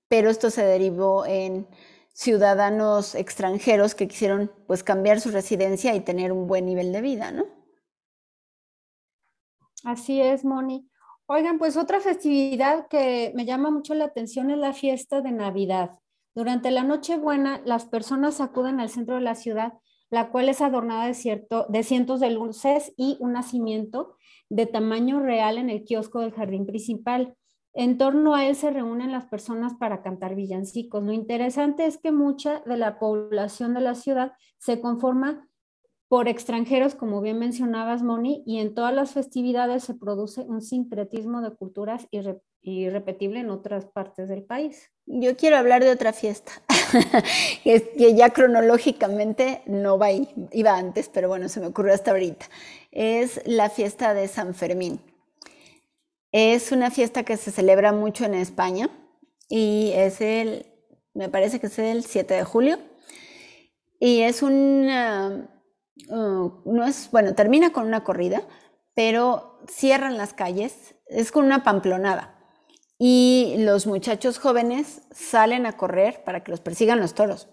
pero 0.08 0.30
esto 0.30 0.50
se 0.50 0.64
derivó 0.64 1.26
en 1.26 1.68
ciudadanos 2.14 3.16
extranjeros 3.16 3.96
que 3.96 4.08
quisieron 4.08 4.52
pues 4.68 4.84
cambiar 4.84 5.22
su 5.22 5.32
residencia 5.32 5.96
y 5.96 6.02
tener 6.02 6.32
un 6.32 6.48
buen 6.48 6.66
nivel 6.66 6.92
de 6.92 7.02
vida, 7.02 7.32
¿no? 7.32 7.46
Así 9.84 10.22
es, 10.22 10.46
Moni. 10.46 10.88
Oigan, 11.26 11.58
pues 11.58 11.78
otra 11.78 12.00
festividad 12.00 12.88
que 12.88 13.32
me 13.36 13.46
llama 13.46 13.72
mucho 13.72 13.94
la 13.94 14.06
atención 14.06 14.52
es 14.52 14.58
la 14.58 14.74
fiesta 14.74 15.22
de 15.22 15.32
Navidad. 15.32 16.00
Durante 16.36 16.72
la 16.72 16.84
Nochebuena, 16.84 17.62
las 17.66 17.86
personas 17.86 18.42
acuden 18.42 18.80
al 18.80 18.90
centro 18.90 19.16
de 19.16 19.22
la 19.22 19.36
ciudad, 19.36 19.74
la 20.10 20.30
cual 20.30 20.50
es 20.50 20.62
adornada 20.62 21.06
de, 21.06 21.14
cierto, 21.14 21.66
de 21.70 21.84
cientos 21.84 22.20
de 22.20 22.32
luces 22.32 22.94
y 22.98 23.18
un 23.22 23.34
nacimiento 23.34 24.18
de 24.50 24.66
tamaño 24.66 25.20
real 25.22 25.58
en 25.58 25.70
el 25.70 25.84
kiosco 25.84 26.20
del 26.20 26.34
jardín 26.34 26.66
principal. 26.66 27.36
En 27.74 27.98
torno 27.98 28.36
a 28.36 28.46
él 28.48 28.56
se 28.56 28.70
reúnen 28.70 29.12
las 29.12 29.26
personas 29.26 29.74
para 29.76 30.02
cantar 30.02 30.36
villancicos. 30.36 31.04
Lo 31.04 31.14
interesante 31.14 31.86
es 31.86 31.98
que 31.98 32.12
mucha 32.12 32.62
de 32.66 32.78
la 32.78 33.00
población 33.00 33.74
de 33.74 33.82
la 33.82 33.96
ciudad 33.96 34.34
se 34.58 34.82
conforma 34.82 35.48
por 36.12 36.28
extranjeros, 36.28 36.94
como 36.94 37.22
bien 37.22 37.40
mencionabas, 37.40 38.04
Moni, 38.04 38.44
y 38.46 38.60
en 38.60 38.76
todas 38.76 38.94
las 38.94 39.12
festividades 39.14 39.86
se 39.86 39.94
produce 39.94 40.42
un 40.42 40.62
sincretismo 40.62 41.40
de 41.42 41.56
culturas 41.56 42.06
irrepetible 42.62 43.40
en 43.40 43.50
otras 43.50 43.86
partes 43.86 44.28
del 44.28 44.44
país. 44.44 44.92
Yo 45.06 45.38
quiero 45.38 45.56
hablar 45.56 45.82
de 45.82 45.92
otra 45.92 46.12
fiesta, 46.12 46.52
que 47.64 48.14
ya 48.14 48.32
cronológicamente 48.32 49.62
no 49.68 49.98
va 49.98 50.10
iba 50.12 50.76
antes, 50.76 51.08
pero 51.08 51.30
bueno, 51.30 51.48
se 51.48 51.62
me 51.62 51.68
ocurrió 51.68 51.94
hasta 51.94 52.12
ahorita. 52.12 52.46
Es 52.92 53.42
la 53.46 53.70
fiesta 53.70 54.14
de 54.14 54.28
San 54.28 54.54
Fermín. 54.54 55.00
Es 56.32 56.72
una 56.72 56.92
fiesta 56.92 57.24
que 57.24 57.38
se 57.38 57.52
celebra 57.52 57.92
mucho 57.92 58.26
en 58.26 58.34
España 58.34 58.90
y 59.50 59.92
es 59.96 60.22
el, 60.22 60.66
me 61.14 61.30
parece 61.30 61.60
que 61.60 61.68
es 61.68 61.80
el 61.80 62.04
7 62.06 62.34
de 62.34 62.44
julio. 62.44 62.80
Y 64.00 64.22
es 64.22 64.42
una 64.42 65.62
Uh, 66.08 66.52
no 66.66 66.86
es, 66.86 67.10
bueno, 67.12 67.36
termina 67.36 67.72
con 67.72 67.86
una 67.86 68.04
corrida, 68.04 68.42
pero 68.94 69.60
cierran 69.68 70.18
las 70.18 70.34
calles, 70.34 70.96
es 71.08 71.32
con 71.32 71.46
una 71.46 71.64
pamplonada. 71.64 72.38
Y 72.98 73.56
los 73.60 73.88
muchachos 73.88 74.38
jóvenes 74.38 75.02
salen 75.12 75.66
a 75.66 75.74
correr 75.74 76.24
para 76.24 76.44
que 76.44 76.52
los 76.52 76.62
persigan 76.62 77.00
los 77.00 77.14
toros. 77.14 77.50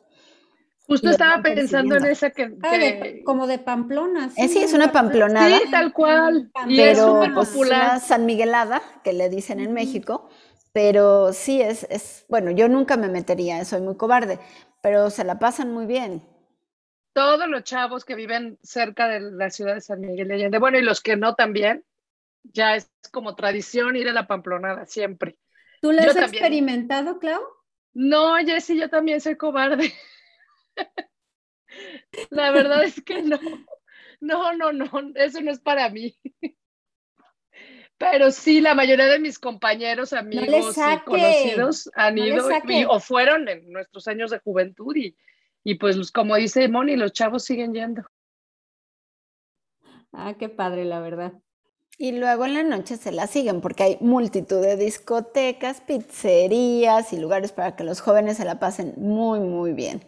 Justo 0.89 1.11
estaba 1.11 1.43
pensando 1.43 1.97
en 1.97 2.07
esa 2.07 2.31
que... 2.31 2.57
Ah, 2.63 3.23
como 3.25 3.47
de 3.47 3.59
Pamplona. 3.59 4.31
Sí, 4.31 4.49
sí 4.49 4.59
es 4.59 4.73
una 4.73 4.91
pamplonada. 4.91 5.59
Sí, 5.59 5.71
tal 5.71 5.93
cual. 5.93 6.51
Y 6.67 6.79
pero 6.79 7.23
es 7.23 7.31
pues, 7.31 7.55
una 7.55 8.01
San 8.01 8.27
Miguelada, 8.27 8.83
que 9.05 9.13
le 9.13 9.29
dicen 9.29 9.61
en 9.61 9.73
México, 9.75 10.31
pero 10.73 11.33
sí 11.33 11.61
es, 11.61 11.87
es, 11.91 12.25
bueno, 12.29 12.51
yo 12.51 12.69
nunca 12.69 12.97
me 12.97 13.09
metería, 13.09 13.65
soy 13.67 13.83
muy 13.83 13.97
cobarde, 13.97 14.39
pero 14.83 15.11
se 15.11 15.25
la 15.25 15.39
pasan 15.39 15.73
muy 15.73 15.85
bien 15.87 16.23
todos 17.19 17.49
los 17.49 17.65
chavos 17.65 18.05
que 18.05 18.15
viven 18.15 18.61
cerca 18.63 19.09
de 19.09 19.19
la 19.19 19.51
ciudad 19.51 19.75
de 19.75 19.81
San 19.81 20.01
Miguel 20.01 20.29
de 20.29 20.35
Allende, 20.35 20.61
bueno, 20.61 20.79
y 20.79 20.83
los 20.83 21.01
que 21.01 21.17
no 21.17 21.35
también, 21.35 21.85
ya 22.45 22.77
es 22.77 22.93
como 23.11 23.35
tradición 23.35 23.97
ir 23.97 24.09
a 24.09 24.13
la 24.13 24.29
Pamplonada 24.29 24.87
siempre. 24.87 25.37
¿Tú 25.83 25.91
lo 25.91 26.01
has 26.01 26.15
experimentado, 26.15 27.19
Clau? 27.19 27.43
No, 27.93 28.37
Jessy, 28.37 28.79
yo 28.79 28.89
también 28.89 29.21
soy 29.21 29.35
cobarde. 29.37 29.93
La 32.31 32.51
verdad 32.51 32.85
es 32.85 33.03
que 33.03 33.23
no. 33.23 33.39
No, 34.21 34.53
no, 34.55 34.73
no, 34.73 34.91
eso 35.15 35.41
no 35.41 35.53
es 35.53 35.61
para 35.61 35.89
mí. 35.91 36.19
Pero 37.99 38.31
sí, 38.31 38.61
la 38.61 38.75
mayoría 38.75 39.07
de 39.07 39.19
mis 39.19 39.39
compañeros, 39.39 40.13
amigos 40.13 40.77
y 40.77 41.05
conocidos 41.05 41.91
han 41.95 42.17
ido 42.19 42.49
o 42.89 43.01
fueron 43.01 43.49
en 43.49 43.71
nuestros 43.71 44.07
años 44.07 44.31
de 44.31 44.39
juventud 44.39 44.95
y, 44.97 45.17
y 45.65 45.75
pues 45.75 46.13
como 46.13 46.37
dice 46.37 46.69
Moni, 46.69 46.97
los 46.97 47.13
chavos 47.13 47.45
siguen 47.45 47.75
yendo. 47.75 48.03
Ah, 50.13 50.35
qué 50.39 50.49
padre, 50.49 50.85
la 50.85 51.01
verdad. 51.01 51.33
Y 52.01 52.13
luego 52.13 52.45
en 52.45 52.55
la 52.55 52.63
noche 52.63 52.97
se 52.97 53.11
la 53.11 53.27
siguen 53.27 53.61
porque 53.61 53.83
hay 53.83 53.99
multitud 54.01 54.63
de 54.63 54.77
discotecas, 54.77 55.81
pizzerías 55.81 57.13
y 57.13 57.19
lugares 57.19 57.51
para 57.51 57.75
que 57.75 57.83
los 57.83 58.01
jóvenes 58.01 58.37
se 58.37 58.45
la 58.45 58.61
pasen 58.61 58.95
muy, 58.97 59.41
muy 59.41 59.73
bien. 59.73 60.03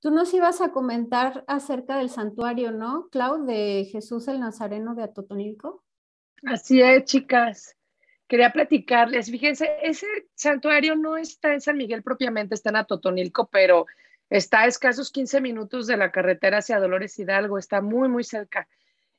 Tú 0.00 0.10
nos 0.10 0.32
ibas 0.34 0.60
a 0.60 0.72
comentar 0.72 1.44
acerca 1.46 1.98
del 1.98 2.10
santuario, 2.10 2.70
¿no, 2.70 3.08
Clau, 3.10 3.44
de 3.46 3.88
Jesús 3.90 4.28
el 4.28 4.40
Nazareno 4.40 4.94
de 4.94 5.02
Atotonilco? 5.04 5.84
Así 6.44 6.82
es, 6.82 7.04
chicas. 7.04 7.76
Quería 8.28 8.52
platicarles. 8.52 9.30
Fíjense, 9.30 9.70
ese 9.82 10.06
santuario 10.34 10.96
no 10.96 11.16
está 11.16 11.54
en 11.54 11.60
San 11.60 11.76
Miguel 11.76 12.02
propiamente, 12.02 12.54
está 12.54 12.70
en 12.70 12.76
Atotonilco, 12.76 13.48
pero 13.48 13.86
está 14.28 14.62
a 14.62 14.66
escasos 14.66 15.10
15 15.10 15.40
minutos 15.40 15.86
de 15.86 15.96
la 15.96 16.10
carretera 16.10 16.58
hacia 16.58 16.78
Dolores 16.78 17.18
Hidalgo, 17.18 17.58
está 17.58 17.80
muy, 17.80 18.08
muy 18.08 18.24
cerca. 18.24 18.68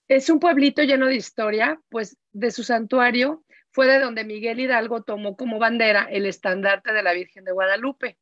Es 0.07 0.29
un 0.29 0.39
pueblito 0.39 0.83
lleno 0.83 1.07
de 1.07 1.15
historia, 1.15 1.81
pues 1.89 2.17
de 2.31 2.51
su 2.51 2.63
santuario 2.63 3.43
fue 3.71 3.87
de 3.87 3.99
donde 3.99 4.23
Miguel 4.23 4.59
Hidalgo 4.59 5.03
tomó 5.03 5.35
como 5.35 5.59
bandera 5.59 6.07
el 6.09 6.25
estandarte 6.25 6.93
de 6.93 7.03
la 7.03 7.13
Virgen 7.13 7.43
de 7.43 7.51
Guadalupe 7.51 8.17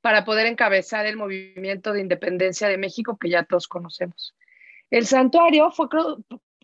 para 0.00 0.24
poder 0.24 0.46
encabezar 0.46 1.06
el 1.06 1.16
movimiento 1.16 1.92
de 1.92 2.00
independencia 2.00 2.68
de 2.68 2.78
México 2.78 3.18
que 3.18 3.30
ya 3.30 3.44
todos 3.44 3.68
conocemos. 3.68 4.34
El 4.90 5.06
santuario 5.06 5.70
fue 5.70 5.88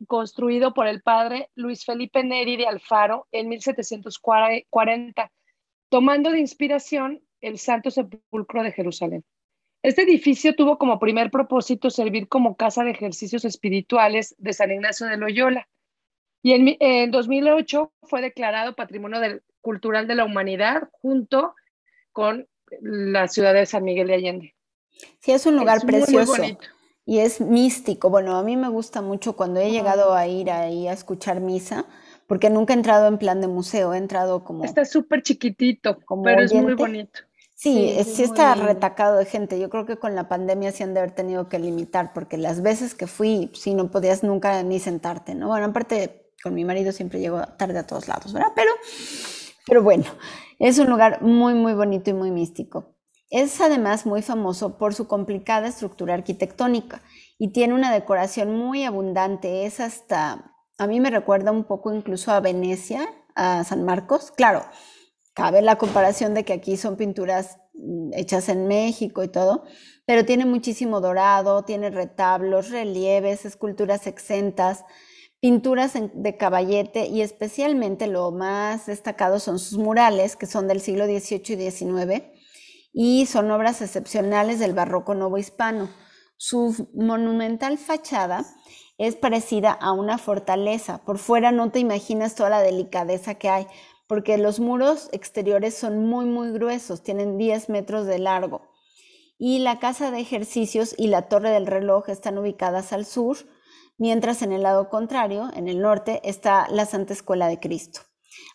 construido 0.07 0.75
por 0.75 0.87
el 0.87 1.03
padre 1.03 1.51
Luis 1.55 1.85
Felipe 1.85 2.25
Neri 2.25 2.57
de 2.57 2.67
Alfaro 2.67 3.29
en 3.33 3.49
1740, 3.49 5.33
tomando 5.89 6.31
de 6.31 6.41
inspiración 6.41 7.23
el 7.41 7.59
Santo 7.59 7.91
Sepulcro 7.91 8.63
de 8.63 8.73
Jerusalén. 8.73 9.25
Este 9.83 10.03
edificio 10.03 10.57
tuvo 10.57 10.79
como 10.79 10.99
primer 10.99 11.31
propósito 11.31 11.91
servir 11.91 12.27
como 12.29 12.57
casa 12.57 12.83
de 12.83 12.91
ejercicios 12.91 13.45
espirituales 13.45 14.35
de 14.39 14.53
San 14.53 14.73
Ignacio 14.73 15.07
de 15.07 15.17
Loyola. 15.17 15.69
Y 16.43 16.77
en, 16.81 17.11
2008 17.11 17.93
fue 18.03 18.21
declarado 18.21 18.75
Patrimonio 18.75 19.21
Cultural 19.61 20.09
de 20.09 20.17
la 20.17 20.25
Humanidad 20.25 20.89
junto 20.93 21.55
con 22.13 22.49
la 22.81 23.29
ciudad 23.29 23.55
de 23.55 23.67
San 23.67 23.85
Miguel 23.85 24.09
de 24.09 24.15
Allende. 24.15 24.55
Sí, 25.21 25.33
es 25.33 25.47
un 25.47 25.57
lugar 25.57 25.85
precioso. 25.85 26.43
y 27.05 27.19
es 27.19 27.41
místico. 27.41 28.11
Bueno, 28.11 28.37
a 28.37 28.43
mí 28.43 28.57
me 28.57 28.69
gusta 28.69 29.03
mucho 29.03 29.35
cuando 29.35 29.61
he 29.61 29.71
llegado 29.71 30.15
a 30.15 30.27
ir 30.27 30.51
ahí 30.51 30.89
a 30.89 30.93
escuchar 30.93 31.41
misa, 31.41 31.87
porque 32.27 32.51
nunca 32.51 32.73
he 32.73 32.77
entrado 32.77 33.07
en 33.07 33.19
plan 33.19 33.41
de 33.41 33.49
museo, 33.49 33.95
he 33.95 33.99
entrado 33.99 34.43
como... 34.43 34.65
Está 34.65 34.85
súper 34.85 35.23
chiquitito, 35.23 35.99
pero 36.25 36.43
es 36.43 36.53
muy 36.53 36.75
bonito. 36.75 37.21
Sí, 37.55 37.97
sí, 38.05 38.23
está 38.23 38.55
retacado 38.55 39.17
de 39.17 39.25
gente. 39.25 39.59
Yo 39.59 39.71
creo 39.71 39.87
que 39.87 39.97
con 39.97 40.15
la 40.15 40.29
pandemia 40.29 40.73
sí 40.73 40.83
han 40.83 40.93
de 40.93 41.01
haber 41.01 41.13
tenido 41.13 41.49
que 41.49 41.59
limitar, 41.59 42.13
porque 42.13 42.37
las 42.37 42.61
veces 42.61 42.95
que 42.95 43.07
fui, 43.07 43.51
sí, 43.55 43.73
no 43.75 43.91
podías 43.91 44.23
nunca 44.23 44.63
ni 44.63 44.79
sentarte, 44.79 45.35
¿no? 45.35 45.49
Bueno, 45.49 45.65
aparte, 45.65 46.33
con 46.43 46.53
mi 46.53 46.67
marido 46.67 46.93
siempre 46.93 47.19
llego 47.19 47.41
tarde 47.57 47.79
a 47.79 47.87
todos 47.87 48.09
lados, 48.09 48.35
¿verdad? 48.35 48.53
Pero, 48.55 48.71
pero 49.67 49.83
bueno, 49.83 50.05
es 50.59 50.79
un 50.79 50.89
lugar 50.89 51.23
muy, 51.23 51.55
muy 51.55 51.75
bonito 51.75 52.11
y 52.11 52.15
muy 52.15 52.31
místico. 52.31 52.95
Es 53.29 53.61
además 53.61 54.07
muy 54.07 54.23
famoso 54.23 54.79
por 54.79 54.95
su 54.95 55.09
complicada 55.09 55.69
estructura 55.69 56.15
arquitectónica 56.15 57.03
y 57.39 57.53
tiene 57.53 57.75
una 57.75 57.93
decoración 57.93 58.57
muy 58.57 58.85
abundante. 58.85 59.67
Es 59.67 59.81
hasta, 59.81 60.55
a 60.79 60.87
mí 60.87 61.01
me 61.01 61.11
recuerda 61.11 61.51
un 61.51 61.65
poco 61.65 61.93
incluso 61.93 62.31
a 62.31 62.41
Venecia, 62.41 63.09
a 63.35 63.65
San 63.65 63.85
Marcos. 63.85 64.31
Claro, 64.31 64.63
Cabe 65.37 65.61
la 65.61 65.77
comparación 65.77 66.33
de 66.33 66.47
que 66.47 66.55
aquí 66.55 66.79
son 66.79 66.97
pinturas 66.97 67.59
mm, 67.75 68.15
hechas 68.15 68.49
en 68.49 68.67
México 68.69 69.23
y 69.23 69.29
todo, 69.29 69.65
pero 70.07 70.25
tiene 70.25 70.47
muchísimo 70.47 71.03
dorado, 71.03 71.63
tiene 71.63 71.91
retablos, 71.91 72.71
relieves, 72.71 73.45
esculturas 73.45 74.07
exentas, 74.07 74.87
pinturas 75.41 75.93
de 75.95 76.37
caballete 76.37 77.07
y 77.07 77.23
especialmente 77.23 78.07
lo 78.07 78.31
más 78.31 78.87
destacado 78.87 79.39
son 79.39 79.59
sus 79.59 79.79
murales, 79.79 80.37
que 80.37 80.47
son 80.47 80.69
del 80.69 80.81
siglo 80.81 81.07
XVIII 81.07 81.67
y 81.67 81.71
XIX 81.71 82.23
y 82.99 83.27
son 83.27 83.51
obras 83.51 83.83
excepcionales 83.83 84.59
del 84.59 84.73
barroco 84.73 85.15
novohispano. 85.15 85.91
Su 86.39 86.89
monumental 86.95 87.77
fachada 87.77 88.47
es 88.97 89.17
parecida 89.17 89.73
a 89.73 89.93
una 89.93 90.17
fortaleza. 90.17 91.05
Por 91.05 91.19
fuera 91.19 91.53
no 91.53 91.71
te 91.71 91.79
imaginas 91.79 92.35
toda 92.35 92.49
la 92.49 92.63
delicadeza 92.63 93.35
que 93.35 93.51
hay, 93.51 93.67
porque 94.07 94.39
los 94.39 94.61
muros 94.61 95.11
exteriores 95.13 95.77
son 95.77 96.07
muy, 96.07 96.25
muy 96.25 96.53
gruesos, 96.53 97.03
tienen 97.03 97.37
10 97.37 97.69
metros 97.69 98.07
de 98.07 98.19
largo. 98.19 98.63
Y 99.39 99.59
la 99.59 99.79
casa 99.79 100.11
de 100.11 100.21
ejercicios 100.21 100.95
y 100.97 101.09
la 101.09 101.29
torre 101.29 101.51
del 101.51 101.67
reloj 101.67 102.09
están 102.09 102.39
ubicadas 102.39 102.95
al 102.95 103.05
sur, 103.05 103.37
mientras 103.99 104.43
en 104.43 104.53
el 104.53 104.63
lado 104.63 104.89
contrario, 104.89 105.51
en 105.55 105.69
el 105.69 105.81
norte, 105.81 106.21
está 106.25 106.67
la 106.71 106.87
Santa 106.87 107.13
Escuela 107.13 107.49
de 107.49 107.61
Cristo. 107.61 108.01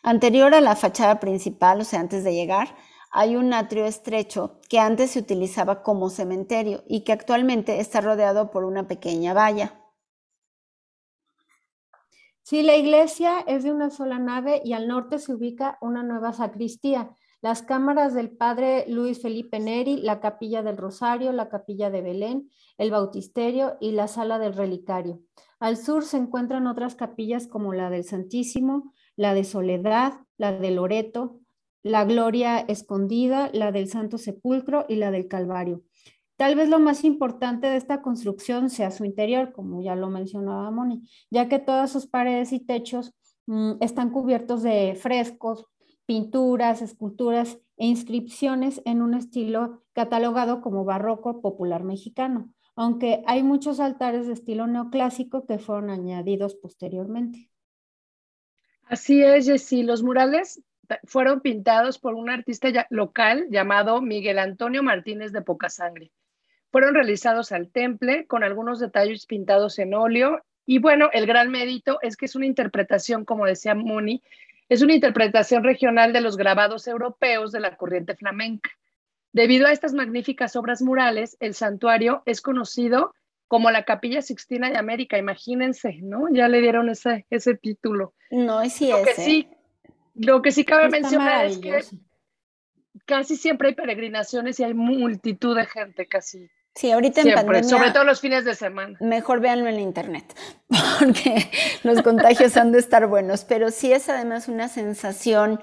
Anterior 0.03 0.53
a 0.53 0.61
la 0.61 0.75
fachada 0.75 1.19
principal, 1.19 1.81
o 1.81 1.83
sea, 1.83 1.99
antes 1.99 2.23
de 2.23 2.33
llegar, 2.33 2.75
hay 3.11 3.35
un 3.35 3.53
atrio 3.53 3.85
estrecho 3.85 4.59
que 4.69 4.79
antes 4.79 5.11
se 5.11 5.19
utilizaba 5.19 5.83
como 5.83 6.09
cementerio 6.09 6.83
y 6.87 7.03
que 7.03 7.11
actualmente 7.11 7.79
está 7.79 7.99
rodeado 8.01 8.51
por 8.51 8.63
una 8.63 8.87
pequeña 8.87 9.33
valla. 9.33 9.77
Sí, 12.41 12.63
la 12.63 12.75
iglesia 12.75 13.39
es 13.47 13.63
de 13.63 13.71
una 13.71 13.89
sola 13.89 14.17
nave 14.17 14.61
y 14.63 14.73
al 14.73 14.87
norte 14.87 15.19
se 15.19 15.33
ubica 15.33 15.77
una 15.81 16.03
nueva 16.03 16.33
sacristía, 16.33 17.15
las 17.41 17.63
cámaras 17.63 18.13
del 18.13 18.29
padre 18.29 18.85
Luis 18.87 19.21
Felipe 19.21 19.59
Neri, 19.59 19.97
la 19.97 20.19
capilla 20.19 20.61
del 20.61 20.77
Rosario, 20.77 21.31
la 21.31 21.49
capilla 21.49 21.89
de 21.89 22.01
Belén, 22.01 22.49
el 22.77 22.91
bautisterio 22.91 23.77
y 23.79 23.91
la 23.91 24.07
sala 24.07 24.37
del 24.37 24.53
relicario. 24.53 25.21
Al 25.59 25.77
sur 25.77 26.03
se 26.03 26.17
encuentran 26.17 26.67
otras 26.67 26.95
capillas 26.95 27.47
como 27.47 27.73
la 27.73 27.89
del 27.89 28.03
Santísimo, 28.03 28.93
la 29.15 29.33
de 29.33 29.43
Soledad, 29.43 30.13
la 30.37 30.51
de 30.53 30.71
Loreto, 30.71 31.39
la 31.83 32.05
Gloria 32.05 32.59
Escondida, 32.59 33.49
la 33.53 33.71
del 33.71 33.87
Santo 33.87 34.17
Sepulcro 34.17 34.85
y 34.87 34.95
la 34.95 35.09
del 35.09 35.27
Calvario. 35.27 35.83
Tal 36.37 36.55
vez 36.55 36.69
lo 36.69 36.79
más 36.79 37.03
importante 37.03 37.67
de 37.67 37.77
esta 37.77 38.01
construcción 38.01 38.69
sea 38.69 38.91
su 38.91 39.05
interior, 39.05 39.51
como 39.51 39.81
ya 39.81 39.95
lo 39.95 40.09
mencionaba 40.09 40.71
Moni, 40.71 41.07
ya 41.29 41.47
que 41.47 41.59
todas 41.59 41.91
sus 41.91 42.07
paredes 42.07 42.51
y 42.51 42.59
techos 42.59 43.13
mm, 43.45 43.73
están 43.79 44.11
cubiertos 44.11 44.63
de 44.63 44.95
frescos, 44.99 45.70
pinturas, 46.11 46.81
esculturas 46.81 47.57
e 47.77 47.85
inscripciones 47.85 48.81
en 48.83 49.01
un 49.01 49.13
estilo 49.13 49.81
catalogado 49.93 50.59
como 50.59 50.83
barroco 50.83 51.39
popular 51.39 51.85
mexicano, 51.85 52.53
aunque 52.75 53.23
hay 53.27 53.43
muchos 53.43 53.79
altares 53.79 54.27
de 54.27 54.33
estilo 54.33 54.67
neoclásico 54.67 55.45
que 55.45 55.57
fueron 55.57 55.89
añadidos 55.89 56.55
posteriormente. 56.55 57.49
Así 58.83 59.23
es, 59.23 59.45
Jessy. 59.45 59.83
Los 59.83 60.03
murales 60.03 60.61
fueron 61.05 61.39
pintados 61.39 61.97
por 61.97 62.15
un 62.15 62.29
artista 62.29 62.67
local 62.89 63.47
llamado 63.49 64.01
Miguel 64.01 64.39
Antonio 64.39 64.83
Martínez 64.83 65.31
de 65.31 65.43
Poca 65.43 65.69
Sangre. 65.69 66.11
Fueron 66.73 66.93
realizados 66.93 67.53
al 67.53 67.69
temple 67.69 68.27
con 68.27 68.43
algunos 68.43 68.81
detalles 68.81 69.25
pintados 69.25 69.79
en 69.79 69.93
óleo. 69.93 70.43
Y 70.65 70.79
bueno, 70.79 71.09
el 71.13 71.25
gran 71.25 71.49
mérito 71.51 71.99
es 72.01 72.17
que 72.17 72.25
es 72.25 72.35
una 72.35 72.47
interpretación, 72.47 73.23
como 73.23 73.45
decía 73.45 73.75
Moni, 73.75 74.21
es 74.71 74.81
una 74.81 74.93
interpretación 74.93 75.65
regional 75.65 76.13
de 76.13 76.21
los 76.21 76.37
grabados 76.37 76.87
europeos 76.87 77.51
de 77.51 77.59
la 77.59 77.75
corriente 77.75 78.15
flamenca. 78.15 78.71
Debido 79.33 79.67
a 79.67 79.73
estas 79.73 79.93
magníficas 79.93 80.55
obras 80.55 80.81
murales, 80.81 81.35
el 81.41 81.55
santuario 81.55 82.23
es 82.25 82.39
conocido 82.39 83.13
como 83.49 83.69
la 83.69 83.83
Capilla 83.83 84.21
Sixtina 84.21 84.69
de 84.69 84.77
América, 84.77 85.17
imagínense, 85.17 85.99
¿no? 86.01 86.29
Ya 86.31 86.47
le 86.47 86.61
dieron 86.61 86.87
ese, 86.87 87.25
ese 87.29 87.55
título. 87.55 88.13
No, 88.29 88.61
es 88.61 88.79
lo 88.79 89.03
que 89.03 89.13
sí, 89.13 89.49
lo 90.15 90.41
que 90.41 90.53
sí 90.53 90.63
cabe 90.63 90.87
mencionar 90.87 91.47
es 91.47 91.57
que 91.57 91.83
casi 93.05 93.35
siempre 93.35 93.67
hay 93.67 93.75
peregrinaciones 93.75 94.57
y 94.61 94.63
hay 94.63 94.73
multitud 94.73 95.53
de 95.53 95.65
gente, 95.65 96.07
casi 96.07 96.49
Sí, 96.73 96.91
ahorita 96.91 97.21
en 97.21 97.33
pandemia. 97.33 97.63
Sobre 97.63 97.91
todo 97.91 98.05
los 98.05 98.21
fines 98.21 98.45
de 98.45 98.55
semana. 98.55 98.97
Mejor 99.01 99.41
véanlo 99.41 99.67
en 99.67 99.79
internet, 99.79 100.33
porque 100.99 101.49
los 101.83 102.01
contagios 102.01 102.55
han 102.55 102.71
de 102.71 102.79
estar 102.79 103.07
buenos. 103.07 103.43
Pero 103.43 103.71
sí 103.71 103.91
es 103.91 104.07
además 104.07 104.47
una 104.47 104.69
sensación, 104.69 105.59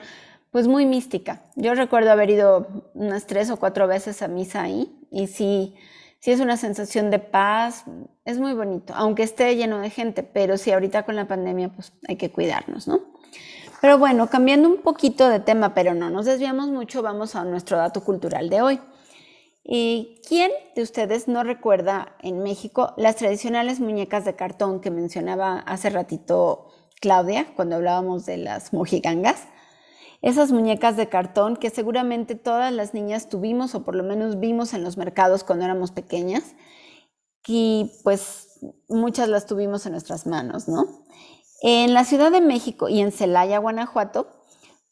pues 0.50 0.68
muy 0.68 0.84
mística. 0.84 1.42
Yo 1.56 1.74
recuerdo 1.74 2.10
haber 2.10 2.30
ido 2.30 2.90
unas 2.94 3.26
tres 3.26 3.50
o 3.50 3.56
cuatro 3.56 3.86
veces 3.86 4.20
a 4.20 4.28
misa 4.28 4.62
ahí, 4.62 4.94
y 5.10 5.28
sí, 5.28 5.74
sí 6.20 6.30
es 6.30 6.40
una 6.40 6.58
sensación 6.58 7.10
de 7.10 7.18
paz. 7.18 7.84
Es 8.26 8.38
muy 8.38 8.52
bonito, 8.52 8.92
aunque 8.94 9.22
esté 9.22 9.56
lleno 9.56 9.80
de 9.80 9.88
gente, 9.88 10.22
pero 10.22 10.58
sí, 10.58 10.72
ahorita 10.72 11.04
con 11.04 11.16
la 11.16 11.26
pandemia, 11.26 11.70
pues 11.70 11.92
hay 12.06 12.16
que 12.16 12.30
cuidarnos, 12.30 12.86
¿no? 12.86 13.00
Pero 13.80 13.96
bueno, 13.96 14.28
cambiando 14.28 14.68
un 14.68 14.82
poquito 14.82 15.28
de 15.28 15.40
tema, 15.40 15.72
pero 15.72 15.94
no 15.94 16.10
nos 16.10 16.26
desviamos 16.26 16.68
mucho, 16.68 17.00
vamos 17.00 17.34
a 17.34 17.44
nuestro 17.44 17.78
dato 17.78 18.02
cultural 18.02 18.50
de 18.50 18.60
hoy. 18.60 18.80
¿Y 19.70 20.22
quién 20.26 20.50
de 20.74 20.80
ustedes 20.80 21.28
no 21.28 21.44
recuerda 21.44 22.16
en 22.20 22.42
México 22.42 22.94
las 22.96 23.16
tradicionales 23.16 23.80
muñecas 23.80 24.24
de 24.24 24.34
cartón 24.34 24.80
que 24.80 24.90
mencionaba 24.90 25.58
hace 25.58 25.90
ratito 25.90 26.70
Claudia 27.02 27.52
cuando 27.54 27.76
hablábamos 27.76 28.24
de 28.24 28.38
las 28.38 28.72
mojigangas? 28.72 29.46
Esas 30.22 30.52
muñecas 30.52 30.96
de 30.96 31.10
cartón 31.10 31.54
que 31.54 31.68
seguramente 31.68 32.34
todas 32.34 32.72
las 32.72 32.94
niñas 32.94 33.28
tuvimos 33.28 33.74
o 33.74 33.84
por 33.84 33.94
lo 33.94 34.04
menos 34.04 34.40
vimos 34.40 34.72
en 34.72 34.82
los 34.82 34.96
mercados 34.96 35.44
cuando 35.44 35.66
éramos 35.66 35.90
pequeñas 35.90 36.54
y 37.46 37.92
pues 38.04 38.60
muchas 38.88 39.28
las 39.28 39.44
tuvimos 39.44 39.84
en 39.84 39.92
nuestras 39.92 40.26
manos, 40.26 40.66
¿no? 40.66 40.86
En 41.60 41.92
la 41.92 42.04
Ciudad 42.04 42.32
de 42.32 42.40
México 42.40 42.88
y 42.88 43.00
en 43.00 43.12
Celaya, 43.12 43.58
Guanajuato, 43.58 44.37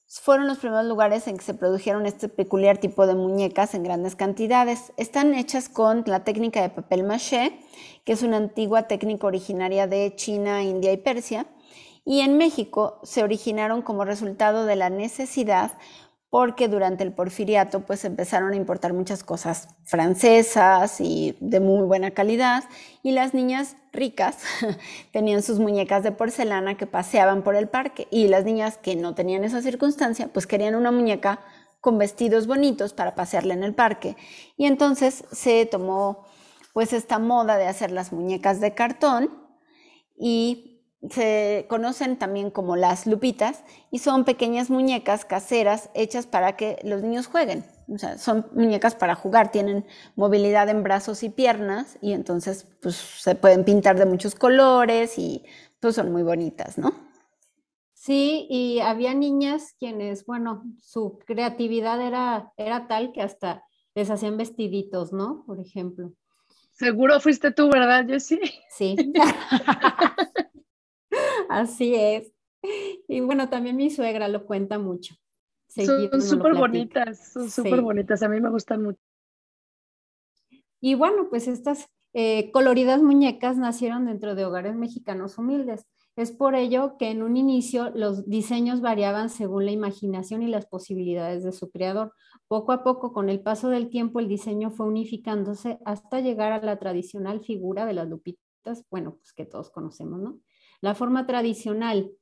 fueron 0.08 0.46
los 0.46 0.58
primeros 0.58 0.86
lugares 0.86 1.26
en 1.26 1.36
que 1.36 1.44
se 1.44 1.54
produjeron 1.54 2.06
este 2.06 2.28
peculiar 2.28 2.78
tipo 2.78 3.06
de 3.06 3.14
muñecas 3.14 3.74
en 3.74 3.82
grandes 3.82 4.14
cantidades. 4.14 4.92
Están 4.96 5.34
hechas 5.34 5.68
con 5.68 6.04
la 6.06 6.24
técnica 6.24 6.62
de 6.62 6.70
papel 6.70 7.02
maché, 7.02 7.58
que 8.04 8.12
es 8.12 8.22
una 8.22 8.36
antigua 8.36 8.84
técnica 8.84 9.26
originaria 9.26 9.86
de 9.86 10.14
China, 10.14 10.62
India 10.62 10.92
y 10.92 10.96
Persia, 10.96 11.46
y 12.04 12.20
en 12.20 12.38
México 12.38 13.00
se 13.02 13.24
originaron 13.24 13.82
como 13.82 14.04
resultado 14.04 14.64
de 14.64 14.76
la 14.76 14.90
necesidad 14.90 15.72
porque 16.30 16.68
durante 16.68 17.04
el 17.04 17.12
porfiriato 17.12 17.80
pues 17.80 18.04
empezaron 18.04 18.52
a 18.52 18.56
importar 18.56 18.92
muchas 18.92 19.22
cosas 19.22 19.68
francesas 19.84 21.00
y 21.00 21.36
de 21.40 21.60
muy 21.60 21.86
buena 21.86 22.10
calidad 22.10 22.64
y 23.02 23.12
las 23.12 23.32
niñas 23.32 23.76
ricas 23.92 24.38
tenían 25.12 25.42
sus 25.42 25.58
muñecas 25.58 26.02
de 26.02 26.12
porcelana 26.12 26.76
que 26.76 26.86
paseaban 26.86 27.42
por 27.42 27.54
el 27.54 27.68
parque 27.68 28.08
y 28.10 28.28
las 28.28 28.44
niñas 28.44 28.76
que 28.76 28.96
no 28.96 29.14
tenían 29.14 29.44
esa 29.44 29.62
circunstancia 29.62 30.28
pues 30.28 30.46
querían 30.46 30.74
una 30.74 30.90
muñeca 30.90 31.40
con 31.80 31.98
vestidos 31.98 32.48
bonitos 32.48 32.92
para 32.92 33.14
pasearla 33.14 33.54
en 33.54 33.62
el 33.62 33.72
parque. 33.72 34.16
Y 34.56 34.66
entonces 34.66 35.22
se 35.30 35.66
tomó 35.66 36.26
pues 36.72 36.92
esta 36.92 37.20
moda 37.20 37.58
de 37.58 37.66
hacer 37.66 37.92
las 37.92 38.12
muñecas 38.12 38.60
de 38.60 38.74
cartón 38.74 39.30
y 40.18 40.75
se 41.11 41.66
conocen 41.68 42.16
también 42.16 42.50
como 42.50 42.76
las 42.76 43.06
lupitas 43.06 43.62
y 43.90 43.98
son 43.98 44.24
pequeñas 44.24 44.70
muñecas 44.70 45.24
caseras 45.24 45.90
hechas 45.94 46.26
para 46.26 46.56
que 46.56 46.78
los 46.82 47.02
niños 47.02 47.26
jueguen. 47.26 47.64
O 47.92 47.98
sea, 47.98 48.18
son 48.18 48.46
muñecas 48.52 48.96
para 48.96 49.14
jugar, 49.14 49.52
tienen 49.52 49.87
movilidad 50.16 50.68
en 50.68 50.82
brazos 50.82 51.22
y 51.22 51.28
piernas 51.28 51.98
y 52.00 52.12
entonces 52.12 52.66
pues, 52.80 52.96
se 52.96 53.35
pueden 53.35 53.64
pintar 53.64 53.96
de 53.96 54.06
muchos 54.06 54.35
colores 54.35 55.18
y 55.18 55.44
pues 55.78 55.94
son 55.94 56.11
muy 56.11 56.22
bonitas, 56.22 56.78
¿no? 56.78 56.92
Sí, 57.92 58.46
y 58.50 58.80
había 58.80 59.14
niñas 59.14 59.74
quienes, 59.78 60.26
bueno, 60.26 60.62
su 60.80 61.18
creatividad 61.26 62.00
era, 62.00 62.52
era 62.56 62.87
tal 62.87 63.12
que 63.12 63.22
hasta 63.22 63.64
les 63.94 64.11
hacían 64.11 64.37
vestiditos, 64.37 65.12
¿no? 65.12 65.44
Por 65.46 65.61
ejemplo. 65.61 66.12
Seguro 66.72 67.20
fuiste 67.20 67.52
tú, 67.52 67.70
¿verdad, 67.70 68.06
sí 68.18 68.38
Sí. 68.70 68.96
Así 71.56 71.94
es. 71.94 72.32
Y 73.08 73.20
bueno, 73.20 73.48
también 73.48 73.76
mi 73.76 73.88
suegra 73.88 74.28
lo 74.28 74.44
cuenta 74.44 74.78
mucho. 74.78 75.14
son 76.10 76.20
súper 76.20 76.54
bonitas, 76.54 77.32
son 77.32 77.50
súper 77.50 77.80
bonitas, 77.80 78.22
a 78.22 78.28
mí 78.28 78.40
me 78.40 78.50
gustan 78.50 78.82
mucho. 78.82 79.00
Y 80.80 80.94
bueno, 80.94 81.28
pues 81.30 81.48
estas 81.48 81.88
eh, 82.12 82.50
coloridas 82.52 83.02
muñecas 83.02 83.56
nacieron 83.56 84.04
dentro 84.04 84.34
de 84.34 84.44
hogares 84.44 84.76
mexicanos 84.76 85.38
humildes. 85.38 85.86
Es 86.14 86.30
por 86.30 86.54
ello 86.54 86.96
que 86.98 87.10
en 87.10 87.22
un 87.22 87.38
inicio 87.38 87.90
los 87.94 88.28
diseños 88.28 88.82
variaban 88.82 89.30
según 89.30 89.64
la 89.64 89.72
imaginación 89.72 90.42
y 90.42 90.48
las 90.48 90.66
posibilidades 90.66 91.42
de 91.42 91.52
su 91.52 91.70
creador. 91.70 92.12
Poco 92.48 92.72
a 92.72 92.84
poco, 92.84 93.14
con 93.14 93.30
el 93.30 93.40
paso 93.40 93.70
del 93.70 93.88
tiempo, 93.88 94.20
el 94.20 94.28
diseño 94.28 94.70
fue 94.70 94.86
unificándose 94.86 95.78
hasta 95.86 96.20
llegar 96.20 96.52
a 96.52 96.62
la 96.62 96.78
tradicional 96.78 97.40
figura 97.40 97.86
de 97.86 97.94
las 97.94 98.08
lupitas, 98.08 98.84
bueno, 98.90 99.16
pues 99.16 99.32
que 99.32 99.46
todos 99.46 99.70
conocemos, 99.70 100.20
¿no? 100.20 100.40
La 100.80 100.94
forma 100.94 101.26
tradicional 101.26 102.12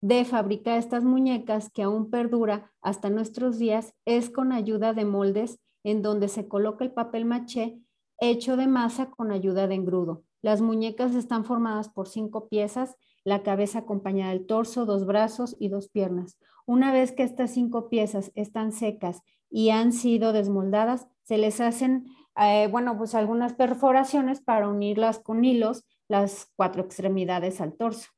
de 0.00 0.24
fabricar 0.24 0.78
estas 0.78 1.04
muñecas 1.04 1.70
que 1.70 1.82
aún 1.82 2.10
perdura 2.10 2.72
hasta 2.82 3.08
nuestros 3.10 3.58
días 3.58 3.94
es 4.04 4.28
con 4.30 4.52
ayuda 4.52 4.92
de 4.92 5.04
moldes 5.04 5.60
en 5.82 6.02
donde 6.02 6.28
se 6.28 6.48
coloca 6.48 6.84
el 6.84 6.92
papel 6.92 7.24
maché 7.24 7.78
hecho 8.18 8.56
de 8.56 8.66
masa 8.66 9.10
con 9.10 9.32
ayuda 9.32 9.66
de 9.66 9.74
engrudo. 9.74 10.24
Las 10.42 10.60
muñecas 10.60 11.14
están 11.14 11.44
formadas 11.44 11.88
por 11.88 12.08
cinco 12.08 12.48
piezas, 12.48 12.96
la 13.24 13.42
cabeza 13.42 13.80
acompañada 13.80 14.32
del 14.32 14.46
torso, 14.46 14.84
dos 14.84 15.06
brazos 15.06 15.56
y 15.58 15.68
dos 15.68 15.88
piernas. 15.88 16.38
Una 16.66 16.92
vez 16.92 17.12
que 17.12 17.22
estas 17.22 17.52
cinco 17.52 17.88
piezas 17.88 18.30
están 18.34 18.72
secas 18.72 19.22
y 19.50 19.70
han 19.70 19.92
sido 19.92 20.32
desmoldadas, 20.32 21.06
se 21.22 21.38
les 21.38 21.60
hacen, 21.60 22.06
eh, 22.36 22.68
bueno, 22.70 22.98
pues 22.98 23.14
algunas 23.14 23.54
perforaciones 23.54 24.40
para 24.42 24.68
unirlas 24.68 25.18
con 25.18 25.44
hilos 25.44 25.84
las 26.08 26.52
cuatro 26.56 26.82
extremidades 26.82 27.60
al 27.60 27.76
torso. 27.76 28.10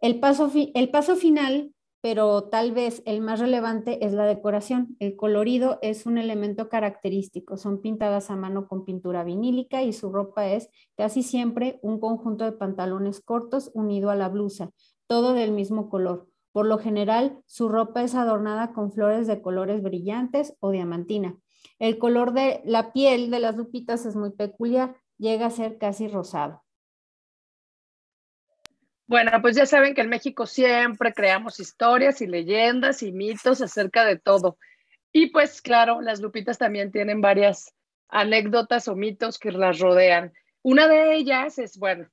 El 0.00 0.20
paso, 0.20 0.50
el 0.54 0.90
paso 0.90 1.16
final, 1.16 1.72
pero 2.00 2.44
tal 2.44 2.72
vez 2.72 3.02
el 3.06 3.20
más 3.20 3.40
relevante, 3.40 4.04
es 4.04 4.12
la 4.12 4.26
decoración. 4.26 4.96
El 5.00 5.16
colorido 5.16 5.78
es 5.82 6.06
un 6.06 6.18
elemento 6.18 6.68
característico. 6.68 7.56
Son 7.56 7.80
pintadas 7.80 8.30
a 8.30 8.36
mano 8.36 8.68
con 8.68 8.84
pintura 8.84 9.24
vinílica 9.24 9.82
y 9.82 9.92
su 9.92 10.12
ropa 10.12 10.46
es 10.46 10.68
casi 10.96 11.22
siempre 11.22 11.80
un 11.82 11.98
conjunto 11.98 12.44
de 12.44 12.52
pantalones 12.52 13.20
cortos 13.20 13.70
unido 13.74 14.10
a 14.10 14.14
la 14.14 14.28
blusa, 14.28 14.70
todo 15.06 15.32
del 15.32 15.52
mismo 15.52 15.88
color. 15.88 16.28
Por 16.52 16.66
lo 16.66 16.78
general, 16.78 17.42
su 17.46 17.68
ropa 17.68 18.02
es 18.02 18.14
adornada 18.14 18.72
con 18.72 18.92
flores 18.92 19.26
de 19.26 19.42
colores 19.42 19.82
brillantes 19.82 20.56
o 20.60 20.70
diamantina. 20.70 21.36
El 21.78 21.98
color 21.98 22.32
de 22.32 22.62
la 22.64 22.92
piel 22.92 23.30
de 23.30 23.40
las 23.40 23.56
lupitas 23.56 24.06
es 24.06 24.16
muy 24.16 24.30
peculiar, 24.30 24.96
llega 25.18 25.46
a 25.46 25.50
ser 25.50 25.78
casi 25.78 26.08
rosado. 26.08 26.62
Bueno, 29.08 29.30
pues 29.40 29.54
ya 29.56 29.66
saben 29.66 29.94
que 29.94 30.00
en 30.00 30.08
México 30.08 30.46
siempre 30.46 31.12
creamos 31.14 31.60
historias 31.60 32.20
y 32.20 32.26
leyendas 32.26 33.02
y 33.02 33.12
mitos 33.12 33.62
acerca 33.62 34.04
de 34.04 34.18
todo. 34.18 34.58
Y 35.12 35.30
pues 35.30 35.62
claro, 35.62 36.00
las 36.00 36.20
lupitas 36.20 36.58
también 36.58 36.90
tienen 36.90 37.20
varias 37.20 37.72
anécdotas 38.08 38.88
o 38.88 38.96
mitos 38.96 39.38
que 39.38 39.52
las 39.52 39.78
rodean. 39.78 40.32
Una 40.62 40.88
de 40.88 41.14
ellas 41.14 41.58
es, 41.58 41.78
bueno, 41.78 42.08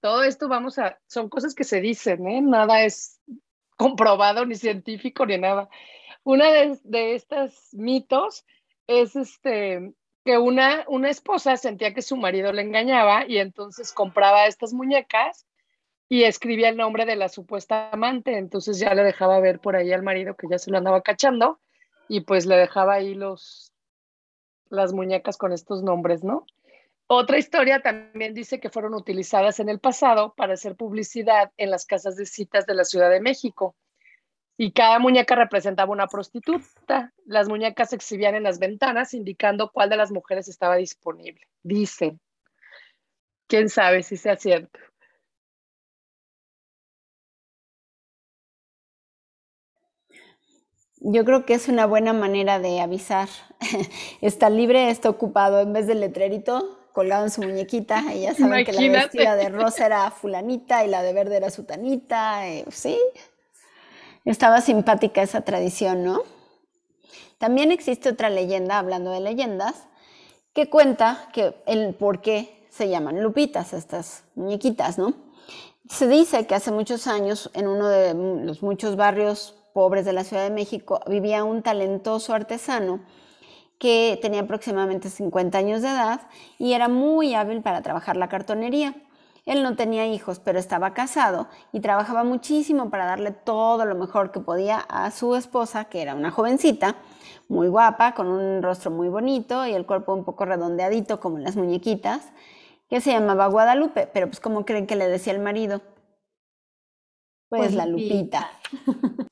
todo 0.00 0.22
esto 0.22 0.48
vamos 0.48 0.78
a, 0.78 0.98
son 1.06 1.28
cosas 1.28 1.54
que 1.54 1.64
se 1.64 1.82
dicen, 1.82 2.26
¿eh? 2.26 2.40
Nada 2.40 2.84
es 2.84 3.20
comprobado 3.76 4.46
ni 4.46 4.54
científico 4.54 5.26
ni 5.26 5.36
nada. 5.36 5.68
Una 6.24 6.50
de, 6.50 6.78
de 6.84 7.14
estos 7.14 7.68
mitos 7.72 8.46
es 8.86 9.14
este 9.14 9.92
que 10.24 10.38
una, 10.38 10.84
una 10.88 11.10
esposa 11.10 11.56
sentía 11.56 11.94
que 11.94 12.02
su 12.02 12.16
marido 12.16 12.52
le 12.52 12.62
engañaba 12.62 13.26
y 13.26 13.38
entonces 13.38 13.92
compraba 13.92 14.46
estas 14.46 14.72
muñecas 14.72 15.46
y 16.12 16.24
escribía 16.24 16.68
el 16.68 16.76
nombre 16.76 17.06
de 17.06 17.14
la 17.14 17.28
supuesta 17.28 17.88
amante, 17.92 18.36
entonces 18.36 18.80
ya 18.80 18.92
le 18.94 19.04
dejaba 19.04 19.38
ver 19.38 19.60
por 19.60 19.76
ahí 19.76 19.92
al 19.92 20.02
marido 20.02 20.34
que 20.34 20.48
ya 20.50 20.58
se 20.58 20.72
lo 20.72 20.76
andaba 20.76 21.02
cachando 21.02 21.60
y 22.08 22.22
pues 22.22 22.46
le 22.46 22.56
dejaba 22.56 22.94
ahí 22.94 23.14
los 23.14 23.72
las 24.70 24.92
muñecas 24.92 25.36
con 25.36 25.52
estos 25.52 25.84
nombres, 25.84 26.24
¿no? 26.24 26.46
Otra 27.06 27.38
historia 27.38 27.80
también 27.80 28.34
dice 28.34 28.58
que 28.58 28.70
fueron 28.70 28.94
utilizadas 28.94 29.60
en 29.60 29.68
el 29.68 29.78
pasado 29.78 30.34
para 30.34 30.54
hacer 30.54 30.74
publicidad 30.74 31.52
en 31.56 31.70
las 31.70 31.86
casas 31.86 32.16
de 32.16 32.26
citas 32.26 32.66
de 32.66 32.74
la 32.74 32.84
Ciudad 32.84 33.10
de 33.10 33.20
México. 33.20 33.76
Y 34.56 34.72
cada 34.72 34.98
muñeca 34.98 35.34
representaba 35.34 35.90
una 35.90 36.06
prostituta. 36.06 37.12
Las 37.24 37.48
muñecas 37.48 37.90
se 37.90 37.96
exhibían 37.96 38.36
en 38.36 38.44
las 38.44 38.60
ventanas 38.60 39.14
indicando 39.14 39.70
cuál 39.72 39.90
de 39.90 39.96
las 39.96 40.12
mujeres 40.12 40.46
estaba 40.48 40.76
disponible. 40.76 41.46
Dicen. 41.62 42.20
¿Quién 43.48 43.68
sabe 43.68 44.04
si 44.04 44.16
sea 44.16 44.36
cierto? 44.36 44.78
Yo 51.00 51.24
creo 51.24 51.46
que 51.46 51.54
es 51.54 51.68
una 51.68 51.86
buena 51.86 52.12
manera 52.12 52.58
de 52.58 52.80
avisar. 52.80 53.28
está 54.20 54.50
libre, 54.50 54.90
está 54.90 55.08
ocupado, 55.08 55.60
en 55.60 55.72
vez 55.72 55.86
del 55.86 56.00
letrerito 56.00 56.78
colgado 56.92 57.24
en 57.24 57.30
su 57.30 57.42
muñeca. 57.42 58.12
Y 58.14 58.22
ya 58.22 58.34
saben 58.34 58.64
que 58.64 58.72
la 58.72 58.80
vestida 58.92 59.36
de 59.36 59.48
rosa 59.48 59.86
era 59.86 60.10
fulanita 60.10 60.84
y 60.84 60.88
la 60.88 61.02
de 61.02 61.12
verde 61.12 61.36
era 61.36 61.50
sutanita. 61.50 62.48
Eh, 62.48 62.64
sí, 62.70 62.98
estaba 64.24 64.60
simpática 64.60 65.22
esa 65.22 65.40
tradición, 65.42 66.04
¿no? 66.04 66.22
También 67.38 67.72
existe 67.72 68.10
otra 68.10 68.28
leyenda, 68.28 68.78
hablando 68.78 69.10
de 69.10 69.20
leyendas, 69.20 69.86
que 70.52 70.68
cuenta 70.68 71.28
que 71.32 71.54
el 71.66 71.94
por 71.94 72.20
qué 72.20 72.66
se 72.68 72.88
llaman 72.88 73.22
lupitas 73.22 73.72
estas 73.72 74.24
muñequitas, 74.34 74.98
¿no? 74.98 75.14
Se 75.88 76.06
dice 76.06 76.46
que 76.46 76.54
hace 76.54 76.70
muchos 76.70 77.06
años 77.06 77.50
en 77.54 77.66
uno 77.66 77.88
de 77.88 78.14
los 78.44 78.62
muchos 78.62 78.96
barrios 78.96 79.56
pobres 79.72 80.04
de 80.04 80.12
la 80.12 80.24
Ciudad 80.24 80.44
de 80.44 80.50
México 80.50 81.00
vivía 81.06 81.44
un 81.44 81.62
talentoso 81.62 82.34
artesano 82.34 83.00
que 83.78 84.18
tenía 84.20 84.42
aproximadamente 84.42 85.08
50 85.08 85.56
años 85.56 85.82
de 85.82 85.88
edad 85.88 86.20
y 86.58 86.74
era 86.74 86.88
muy 86.88 87.34
hábil 87.34 87.62
para 87.62 87.80
trabajar 87.80 88.16
la 88.16 88.28
cartonería. 88.28 88.94
Él 89.46 89.62
no 89.62 89.74
tenía 89.74 90.06
hijos, 90.06 90.38
pero 90.38 90.58
estaba 90.58 90.92
casado 90.92 91.48
y 91.72 91.80
trabajaba 91.80 92.22
muchísimo 92.22 92.90
para 92.90 93.06
darle 93.06 93.30
todo 93.30 93.86
lo 93.86 93.94
mejor 93.94 94.32
que 94.32 94.40
podía 94.40 94.78
a 94.78 95.10
su 95.10 95.34
esposa, 95.34 95.86
que 95.86 96.02
era 96.02 96.14
una 96.14 96.30
jovencita, 96.30 96.96
muy 97.48 97.68
guapa, 97.68 98.14
con 98.14 98.26
un 98.26 98.62
rostro 98.62 98.90
muy 98.90 99.08
bonito 99.08 99.66
y 99.66 99.72
el 99.72 99.86
cuerpo 99.86 100.12
un 100.12 100.24
poco 100.24 100.44
redondeadito 100.44 101.18
como 101.18 101.38
las 101.38 101.56
muñequitas, 101.56 102.32
que 102.90 103.00
se 103.00 103.12
llamaba 103.12 103.46
Guadalupe, 103.46 104.08
pero 104.12 104.26
pues 104.26 104.40
¿cómo 104.40 104.66
creen 104.66 104.86
que 104.86 104.96
le 104.96 105.08
decía 105.08 105.32
el 105.32 105.40
marido? 105.40 105.80
Pues, 107.48 107.62
Pues 107.62 107.74
la 107.74 107.86
Lupita. 107.86 108.50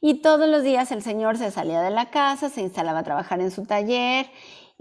y 0.00 0.22
todos 0.22 0.48
los 0.48 0.62
días 0.62 0.92
el 0.92 1.02
señor 1.02 1.38
se 1.38 1.50
salía 1.50 1.80
de 1.82 1.90
la 1.90 2.10
casa, 2.10 2.48
se 2.50 2.60
instalaba 2.62 3.00
a 3.00 3.04
trabajar 3.04 3.40
en 3.40 3.50
su 3.50 3.64
taller, 3.66 4.26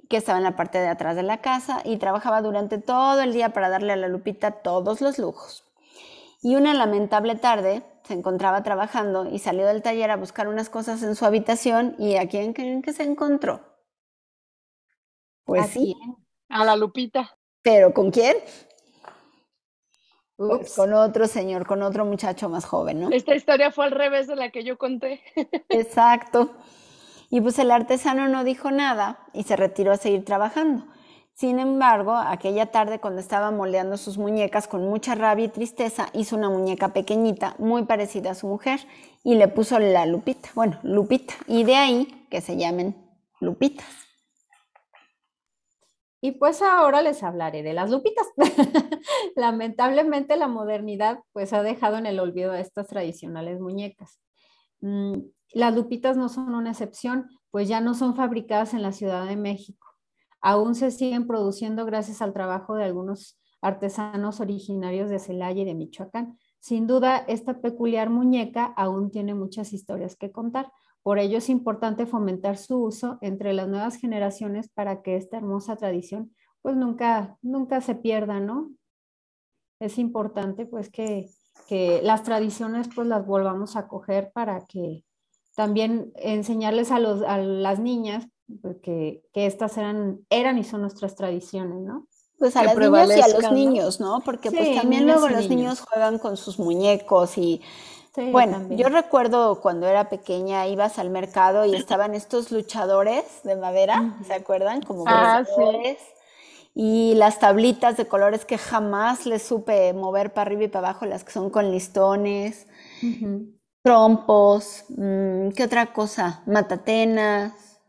que 0.10 0.18
estaba 0.18 0.38
en 0.38 0.44
la 0.46 0.56
parte 0.56 0.80
de 0.80 0.88
atrás 0.88 1.16
de 1.16 1.24
la 1.24 1.42
casa, 1.42 1.82
y 1.86 1.98
trabajaba 1.98 2.42
durante 2.42 2.78
todo 2.78 3.22
el 3.22 3.34
día 3.34 3.50
para 3.54 3.70
darle 3.70 3.94
a 3.94 3.98
la 3.98 4.08
Lupita 4.08 4.52
todos 4.52 5.02
los 5.02 5.18
lujos. 5.20 5.64
Y 6.42 6.56
una 6.56 6.74
lamentable 6.74 7.36
tarde 7.36 7.84
se 8.04 8.14
encontraba 8.16 8.64
trabajando 8.64 9.28
y 9.30 9.40
salió 9.40 9.68
del 9.68 9.84
taller 9.84 10.12
a 10.12 10.18
buscar 10.18 10.48
unas 10.48 10.70
cosas 10.70 11.04
en 11.04 11.16
su 11.16 11.26
habitación 11.26 11.96
y 12.00 12.18
¿a 12.18 12.28
quién 12.30 12.54
creen 12.54 12.82
que 12.82 12.94
se 12.94 13.04
encontró? 13.04 13.62
Pues 15.46 15.66
¿A 15.66 15.68
sí, 15.68 15.84
quién? 15.84 16.16
A 16.50 16.64
la 16.66 16.76
Lupita. 16.78 17.38
pero 17.62 17.94
¿con 17.94 18.12
quién? 18.12 18.38
Ups. 20.38 20.76
Con 20.76 20.94
otro 20.94 21.28
señor, 21.28 21.66
con 21.66 21.82
otro 21.82 22.06
muchacho 22.06 22.48
más 22.48 22.66
joven, 22.66 23.00
¿no? 23.00 23.10
Esta 23.12 23.36
historia 23.36 23.72
fue 23.72 23.86
al 23.86 23.92
revés 23.92 24.28
de 24.28 24.36
la 24.36 24.52
que 24.52 24.64
yo 24.64 24.78
conté. 24.78 25.22
Exacto. 25.70 26.52
Y 27.30 27.42
pues 27.42 27.60
el 27.60 27.72
artesano 27.72 28.28
no 28.28 28.44
dijo 28.44 28.72
nada 28.72 29.20
y 29.34 29.44
se 29.44 29.56
retiró 29.56 29.92
a 29.92 29.98
seguir 29.98 30.24
trabajando. 30.24 30.86
Sin 31.34 31.60
embargo, 31.60 32.16
aquella 32.16 32.68
tarde 32.68 33.00
cuando 33.00 33.20
estaba 33.20 33.52
moldeando 33.52 33.98
sus 33.98 34.18
muñecas 34.18 34.68
con 34.68 34.88
mucha 34.88 35.14
rabia 35.14 35.46
y 35.46 35.50
tristeza, 35.50 36.10
hizo 36.14 36.36
una 36.36 36.50
muñeca 36.50 36.94
pequeñita, 36.94 37.54
muy 37.60 37.84
parecida 37.84 38.32
a 38.32 38.36
su 38.36 38.48
mujer, 38.48 38.80
y 39.24 39.36
le 39.36 39.48
puso 39.48 39.78
la 39.78 40.08
Lupita, 40.08 40.50
bueno, 40.56 40.80
Lupita, 40.82 41.36
y 41.46 41.64
de 41.64 41.76
ahí 41.76 42.26
que 42.32 42.42
se 42.42 42.58
llamen 42.58 42.96
Lupitas. 43.40 44.07
Y 46.28 46.34
pues 46.34 46.62
ahora 46.62 47.02
les 47.02 47.24
hablaré 47.24 47.64
de 47.64 47.72
las 47.72 47.90
lupitas. 47.90 48.28
Lamentablemente 49.38 50.36
la 50.36 50.50
modernidad 50.50 51.22
pues 51.32 51.54
ha 51.54 51.64
dejado 51.64 51.98
en 51.98 52.06
el 52.06 52.20
olvido 52.20 52.52
a 52.52 52.60
estas 52.60 52.88
tradicionales 52.88 53.62
muñecas. 53.62 54.20
Mm, 54.82 55.20
las 55.54 55.74
lupitas 55.74 56.18
no 56.18 56.28
son 56.28 56.54
una 56.54 56.72
excepción, 56.72 57.30
pues 57.50 57.70
ya 57.70 57.80
no 57.80 57.94
son 57.94 58.14
fabricadas 58.14 58.74
en 58.74 58.82
la 58.82 58.92
Ciudad 58.92 59.26
de 59.26 59.38
México. 59.38 59.88
Aún 60.42 60.76
se 60.76 60.92
siguen 60.92 61.28
produciendo 61.28 61.86
gracias 61.86 62.22
al 62.22 62.34
trabajo 62.34 62.76
de 62.76 62.84
algunos 62.84 63.40
artesanos 63.62 64.42
originarios 64.42 65.10
de 65.10 65.20
Celaya 65.20 65.62
y 65.62 65.66
de 65.66 65.76
Michoacán. 65.76 66.38
Sin 66.60 66.88
duda, 66.88 67.20
esta 67.30 67.62
peculiar 67.62 68.10
muñeca 68.10 68.66
aún 68.76 69.12
tiene 69.12 69.34
muchas 69.34 69.72
historias 69.72 70.18
que 70.18 70.34
contar. 70.34 70.74
Por 71.08 71.20
ello 71.20 71.38
es 71.38 71.48
importante 71.48 72.06
fomentar 72.06 72.58
su 72.58 72.84
uso 72.84 73.18
entre 73.22 73.54
las 73.54 73.70
nuevas 73.70 73.96
generaciones 73.96 74.68
para 74.68 75.02
que 75.02 75.16
esta 75.16 75.38
hermosa 75.38 75.78
tradición 75.78 76.36
pues 76.62 76.76
nunca, 76.76 77.38
nunca 77.42 77.80
se 77.80 77.96
pierda, 77.96 78.42
¿no? 78.42 78.72
Es 79.80 80.00
importante 80.00 80.66
pues 80.66 80.90
que, 80.90 81.30
que 81.70 82.02
las 82.04 82.24
tradiciones 82.24 82.90
pues 82.94 83.08
las 83.08 83.26
volvamos 83.26 83.78
a 83.78 83.88
coger 83.88 84.34
para 84.34 84.66
que 84.66 85.06
también 85.56 86.12
enseñarles 86.18 86.92
a, 86.92 87.00
los, 87.00 87.22
a 87.22 87.38
las 87.38 87.80
niñas 87.80 88.28
pues, 88.62 88.76
que, 88.84 89.24
que 89.32 89.46
estas 89.46 89.78
eran, 89.78 90.20
eran 90.30 90.58
y 90.58 90.66
son 90.66 90.82
nuestras 90.82 91.16
tradiciones, 91.16 91.80
¿no? 91.80 92.06
Pues 92.38 92.58
a 92.58 92.64
Que 92.64 92.76
las 92.76 92.78
niñas 92.78 93.18
y 93.18 93.22
a 93.22 93.40
los 93.40 93.52
niños, 93.54 94.00
¿no? 94.02 94.20
Porque 94.26 94.52
pues 94.52 94.76
también 94.76 95.06
luego 95.06 95.30
los 95.30 95.48
niños. 95.48 95.50
niños 95.50 95.80
juegan 95.80 96.20
con 96.20 96.36
sus 96.36 96.60
muñecos 96.60 97.38
y 97.38 97.62
Sí, 98.18 98.32
Bueno, 98.32 98.54
también. 98.54 98.80
yo 98.82 98.90
recuerdo 98.90 99.62
cuando 99.62 99.86
era 99.88 100.10
pequeña, 100.10 100.66
ibas 100.68 100.98
al 100.98 101.12
mercado 101.12 101.66
y 101.66 101.76
estaban 101.76 102.16
estos 102.16 102.52
luchadores 102.52 103.24
de 103.44 103.56
madera, 103.56 104.16
¿se 104.26 104.34
acuerdan? 104.34 104.82
Como 104.82 105.04
Ah, 105.06 105.44
sí. 105.46 105.98
y 106.74 107.14
las 107.14 107.38
tablitas 107.38 107.96
de 107.96 108.08
colores 108.08 108.44
que 108.44 108.58
jamás 108.58 109.28
les 109.28 109.44
supe 109.44 109.94
mover 109.94 110.34
para 110.34 110.48
arriba 110.48 110.64
y 110.64 110.68
para 110.68 110.90
abajo, 110.90 111.06
las 111.06 111.24
que 111.24 111.32
son 111.32 111.52
con 111.52 111.70
listones, 111.72 112.66
trompos, 113.84 114.86
mm, 114.90 115.50
¿qué 115.50 115.64
otra 115.66 115.94
cosa? 115.94 116.42
Matatenas. 116.48 117.80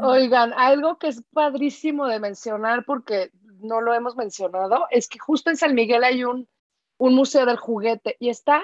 Oigan, 0.00 0.52
algo 0.54 0.96
que 0.98 1.08
es 1.08 1.22
padrísimo 1.32 2.06
de 2.06 2.20
mencionar 2.20 2.84
porque 2.86 3.30
no 3.60 3.80
lo 3.82 3.92
hemos 3.94 4.16
mencionado 4.16 4.86
es 4.90 5.08
que 5.08 5.18
justo 5.18 5.50
en 5.50 5.56
San 5.56 5.74
Miguel 5.74 6.04
hay 6.04 6.24
un, 6.24 6.48
un 6.98 7.14
museo 7.14 7.44
del 7.46 7.56
juguete 7.58 8.16
y 8.18 8.30
está 8.30 8.62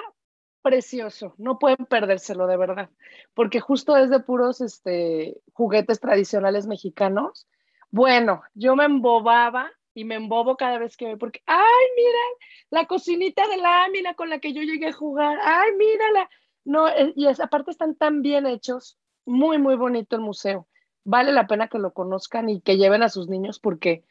precioso, 0.61 1.33
no 1.37 1.59
pueden 1.59 1.85
perdérselo 1.85 2.47
de 2.47 2.57
verdad, 2.57 2.89
porque 3.33 3.59
justo 3.59 3.97
es 3.97 4.09
de 4.09 4.19
puros 4.19 4.61
este, 4.61 5.41
juguetes 5.53 5.99
tradicionales 5.99 6.67
mexicanos. 6.67 7.47
Bueno, 7.89 8.43
yo 8.53 8.75
me 8.75 8.85
embobaba 8.85 9.71
y 9.93 10.05
me 10.05 10.15
embobo 10.15 10.55
cada 10.55 10.77
vez 10.77 10.95
que 10.95 11.05
veo, 11.05 11.17
porque, 11.17 11.41
ay, 11.45 11.85
mira, 11.95 12.19
la 12.69 12.87
cocinita 12.87 13.47
de 13.47 13.57
lámina 13.57 14.13
con 14.13 14.29
la 14.29 14.39
que 14.39 14.53
yo 14.53 14.61
llegué 14.61 14.87
a 14.87 14.93
jugar, 14.93 15.37
ay, 15.43 15.71
mírala. 15.77 16.29
No, 16.63 16.87
eh, 16.87 17.13
y 17.15 17.27
es, 17.27 17.39
aparte 17.39 17.71
están 17.71 17.95
tan 17.95 18.21
bien 18.21 18.45
hechos, 18.45 18.97
muy, 19.25 19.57
muy 19.57 19.75
bonito 19.75 20.15
el 20.15 20.21
museo. 20.21 20.67
Vale 21.03 21.31
la 21.31 21.47
pena 21.47 21.67
que 21.67 21.79
lo 21.79 21.93
conozcan 21.93 22.49
y 22.49 22.61
que 22.61 22.77
lleven 22.77 23.03
a 23.03 23.09
sus 23.09 23.27
niños 23.27 23.59
porque 23.59 24.03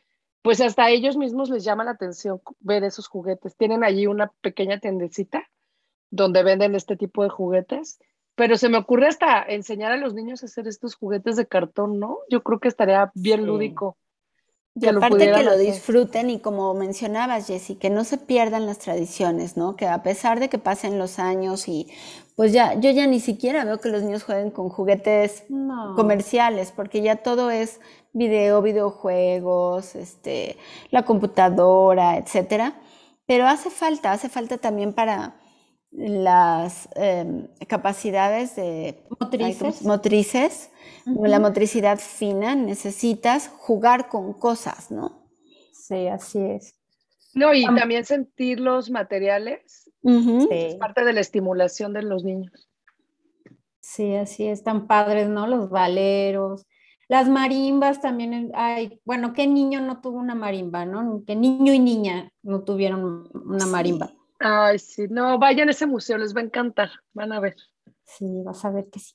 pues 0.43 0.61
hasta 0.61 0.91
ellos 0.91 1.17
mismos 1.17 1.51
les 1.51 1.65
llama 1.65 1.85
la 1.85 1.93
atención 1.93 2.41
ver 2.61 2.83
esos 2.85 3.09
juguetes. 3.09 3.57
Tienen 3.57 3.85
allí 3.85 4.07
una 4.07 4.33
pequeña 4.41 4.81
tiendecita 4.81 5.49
donde 6.11 6.43
venden 6.43 6.75
este 6.75 6.97
tipo 6.97 7.23
de 7.23 7.29
juguetes, 7.31 7.99
pero 8.35 8.57
se 8.57 8.69
me 8.69 8.79
ocurre 8.79 9.07
hasta 9.09 9.43
enseñar 9.43 9.93
a 9.93 9.97
los 9.97 10.15
niños 10.15 10.43
a 10.43 10.47
hacer 10.47 10.67
estos 10.69 10.95
juguetes 10.95 11.37
de 11.37 11.47
cartón, 11.47 11.99
¿no? 11.99 12.19
Yo 12.31 12.43
creo 12.43 12.59
que 12.61 12.69
estaría 12.69 13.11
bien 13.15 13.41
Sí. 13.41 13.47
lúdico. 13.47 13.97
Y 14.75 14.87
aparte 14.87 15.19
que 15.33 15.43
lo 15.43 15.51
hacer. 15.51 15.67
disfruten 15.67 16.31
y 16.31 16.41
como 16.41 16.73
mencionabas, 16.75 17.49
Jessy, 17.49 17.75
que 17.75 17.91
no 17.91 18.05
se 18.05 18.17
pierdan 18.19 18.67
las 18.67 18.79
tradiciones, 18.79 19.57
¿no? 19.57 19.77
Que 19.77 19.87
a 19.87 20.03
pesar 20.03 20.41
de 20.41 20.49
que 20.49 20.59
pasen 20.59 20.99
los 20.99 21.19
años 21.19 21.69
y 21.69 21.89
pues 22.37 22.53
ya, 22.53 22.75
yo 22.75 22.91
ya 22.91 23.07
ni 23.07 23.21
siquiera 23.21 23.65
veo 23.65 23.79
que 23.81 23.91
los 23.91 24.03
niños 24.03 24.23
jueguen 24.23 24.51
con 24.51 24.69
juguetes 24.71 25.45
No. 25.49 25.95
comerciales, 25.97 26.73
porque 26.73 27.03
ya 27.03 27.17
todo 27.17 27.51
es 27.51 27.81
video, 28.13 28.63
videojuegos, 28.63 29.95
este, 29.97 30.57
la 30.91 31.05
computadora, 31.05 32.17
etcétera. 32.17 32.75
Pero 33.27 33.47
hace 33.47 33.71
falta, 33.71 34.13
hace 34.13 34.29
falta 34.29 34.57
también 34.59 34.93
para 34.95 35.35
las 35.93 36.89
em, 36.95 37.49
capacidades 37.69 38.57
de 38.57 38.63
ay, 39.03 39.07
¿cómo 39.09 39.21
Motrices. 39.21 39.83
motrices, 39.83 40.71
la 41.05 41.41
motricidad 41.41 41.99
fina, 41.99 42.55
necesitas 42.55 43.49
jugar 43.49 44.09
con 44.09 44.33
cosas, 44.35 44.91
¿no? 44.91 45.27
Sí, 45.73 46.07
así 46.07 46.39
es. 46.39 46.75
No, 47.35 47.53
y 47.55 47.65
Am- 47.65 47.77
también 47.77 48.05
sentir 48.05 48.61
los 48.61 48.91
materiales 48.91 49.91
es 50.03 50.73
Sí, 50.73 50.79
parte 50.79 51.05
de 51.05 51.13
la 51.13 51.21
estimulación 51.21 51.93
de 51.93 52.03
los 52.03 52.25
niños. 52.25 52.69
sí, 53.81 54.15
así 54.15 54.47
es. 54.47 54.63
Tan 54.63 54.87
padres, 54.87 55.29
¿no? 55.29 55.47
Los 55.47 55.71
valeros. 55.71 56.67
Las 57.09 57.29
marimbas 57.29 58.01
también. 58.01 58.33
en- 58.33 58.53
Ay, 58.55 59.01
bueno, 59.05 59.33
¿qué 59.33 59.47
niño 59.47 59.81
no 59.81 60.01
tuvo 60.01 60.19
una 60.19 60.35
marimba, 60.35 60.85
no? 60.85 61.23
¿Qué 61.27 61.35
niño 61.35 61.73
y 61.75 61.79
niña 61.81 62.33
no 62.43 62.63
tuvieron 62.63 63.29
una 63.35 63.65
Sí. 63.65 63.71
Ay, 64.43 64.79
sí, 64.79 65.07
no, 65.11 65.39
vayan 65.39 65.69
a 65.69 65.73
ese 65.73 65.87
museo, 65.87 66.17
les 66.17 66.35
va 66.35 66.41
a 66.41 66.45
encantar, 66.45 66.91
van 67.13 67.31
a 67.33 67.41
ver. 67.41 67.57
Sí, 68.05 68.25
vas 68.43 68.65
a 68.65 68.71
ver 68.71 68.89
que 68.89 68.99
sí. 68.99 69.15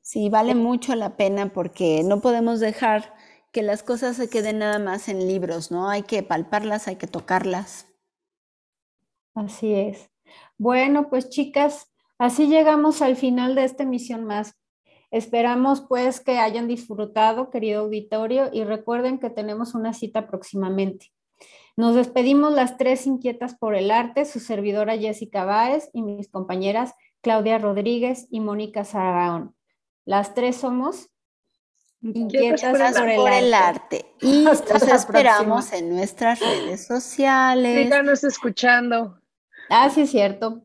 Sí, 0.00 0.30
vale 0.30 0.54
mucho 0.54 0.94
la 0.96 1.16
pena 1.16 1.52
porque 1.52 2.02
no 2.02 2.20
podemos 2.20 2.58
dejar 2.58 3.14
que 3.52 3.62
las 3.62 3.82
cosas 3.82 4.16
se 4.16 4.30
queden 4.30 4.58
nada 4.58 4.78
más 4.78 5.08
en 5.08 5.28
libros, 5.28 5.70
¿no? 5.70 5.90
Hay 5.90 6.04
que 6.04 6.22
palparlas, 6.22 6.88
hay 6.88 6.96
que 6.96 7.06
tocarlas. 7.06 7.86
Así 9.34 9.74
es. 9.74 10.10
Bueno, 10.56 11.10
pues 11.10 11.28
chicas, 11.28 11.92
así 12.18 12.46
llegamos 12.46 13.02
al 13.02 13.16
final 13.16 13.54
de 13.54 13.64
esta 13.64 13.82
emisión 13.82 14.24
más. 14.24 14.56
Esperamos 15.10 15.82
pues 15.86 16.20
que 16.20 16.38
hayan 16.38 16.66
disfrutado, 16.66 17.50
querido 17.50 17.82
auditorio, 17.82 18.48
y 18.50 18.64
recuerden 18.64 19.18
que 19.18 19.28
tenemos 19.28 19.74
una 19.74 19.92
cita 19.92 20.26
próximamente. 20.26 21.12
Nos 21.76 21.94
despedimos 21.94 22.52
las 22.52 22.76
tres 22.76 23.06
inquietas 23.06 23.54
por 23.54 23.74
el 23.74 23.90
arte, 23.90 24.24
su 24.24 24.40
servidora 24.40 24.96
Jessica 24.98 25.44
Báez 25.44 25.88
y 25.92 26.02
mis 26.02 26.28
compañeras 26.28 26.94
Claudia 27.22 27.58
Rodríguez 27.58 28.26
y 28.30 28.40
Mónica 28.40 28.84
Saraón. 28.84 29.54
Las 30.04 30.34
tres 30.34 30.56
somos 30.56 31.08
inquietas 32.02 32.62
por 32.72 32.80
el 32.82 32.92
por 32.94 33.08
el, 33.08 33.16
por 33.16 33.32
el 33.32 33.54
arte. 33.54 33.96
arte. 33.96 34.14
Y 34.20 34.46
Hasta 34.46 34.78
la 34.86 34.94
esperamos 34.96 35.66
próxima. 35.66 35.78
en 35.78 35.96
nuestras 35.96 36.40
redes 36.40 36.86
sociales. 36.86 37.84
Síganos 37.84 38.24
escuchando. 38.24 39.18
Ah, 39.70 39.88
sí, 39.88 40.02
es 40.02 40.10
cierto. 40.10 40.62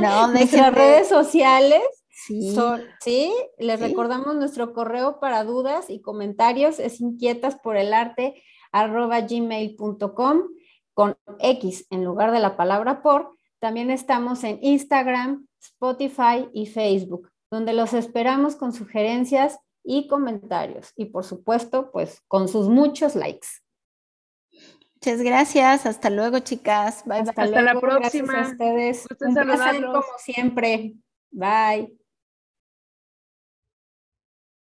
No, 0.00 0.28
Nuestras 0.32 0.74
redes 0.74 1.08
sociales 1.08 1.82
Sí, 2.26 2.54
Son- 2.54 2.80
sí, 3.00 3.34
les 3.58 3.78
Sí. 3.78 3.86
recordamos 3.88 4.34
nuestro 4.36 4.72
correo 4.72 5.20
para 5.20 5.44
dudas 5.44 5.90
y 5.90 6.00
comentarios 6.00 6.78
es 6.78 7.00
inquietas 7.00 7.56
por 7.56 7.76
el 7.76 7.92
arte 7.92 8.42
arroba 8.74 9.20
gmail.com 9.20 10.42
con 10.94 11.16
X 11.38 11.86
en 11.90 12.04
lugar 12.04 12.32
de 12.32 12.40
la 12.40 12.56
palabra 12.56 13.02
por. 13.02 13.36
También 13.60 13.90
estamos 13.90 14.44
en 14.44 14.58
Instagram, 14.62 15.46
Spotify 15.60 16.48
y 16.52 16.66
Facebook, 16.66 17.30
donde 17.50 17.72
los 17.72 17.94
esperamos 17.94 18.56
con 18.56 18.72
sugerencias 18.72 19.58
y 19.84 20.08
comentarios. 20.08 20.92
Y 20.96 21.06
por 21.06 21.24
supuesto, 21.24 21.90
pues 21.92 22.20
con 22.26 22.48
sus 22.48 22.68
muchos 22.68 23.14
likes. 23.14 23.46
Muchas 24.94 25.22
gracias. 25.22 25.86
Hasta 25.86 26.10
luego, 26.10 26.40
chicas. 26.40 27.04
Bye, 27.06 27.20
Hasta 27.20 27.46
la 27.46 27.78
próxima. 27.78 28.32
Gracias 28.32 28.48
a 28.48 28.52
ustedes. 28.52 29.06
Un 29.20 29.34
placer 29.34 29.84
como 29.84 30.02
siempre. 30.18 30.94
Bye. 31.30 32.03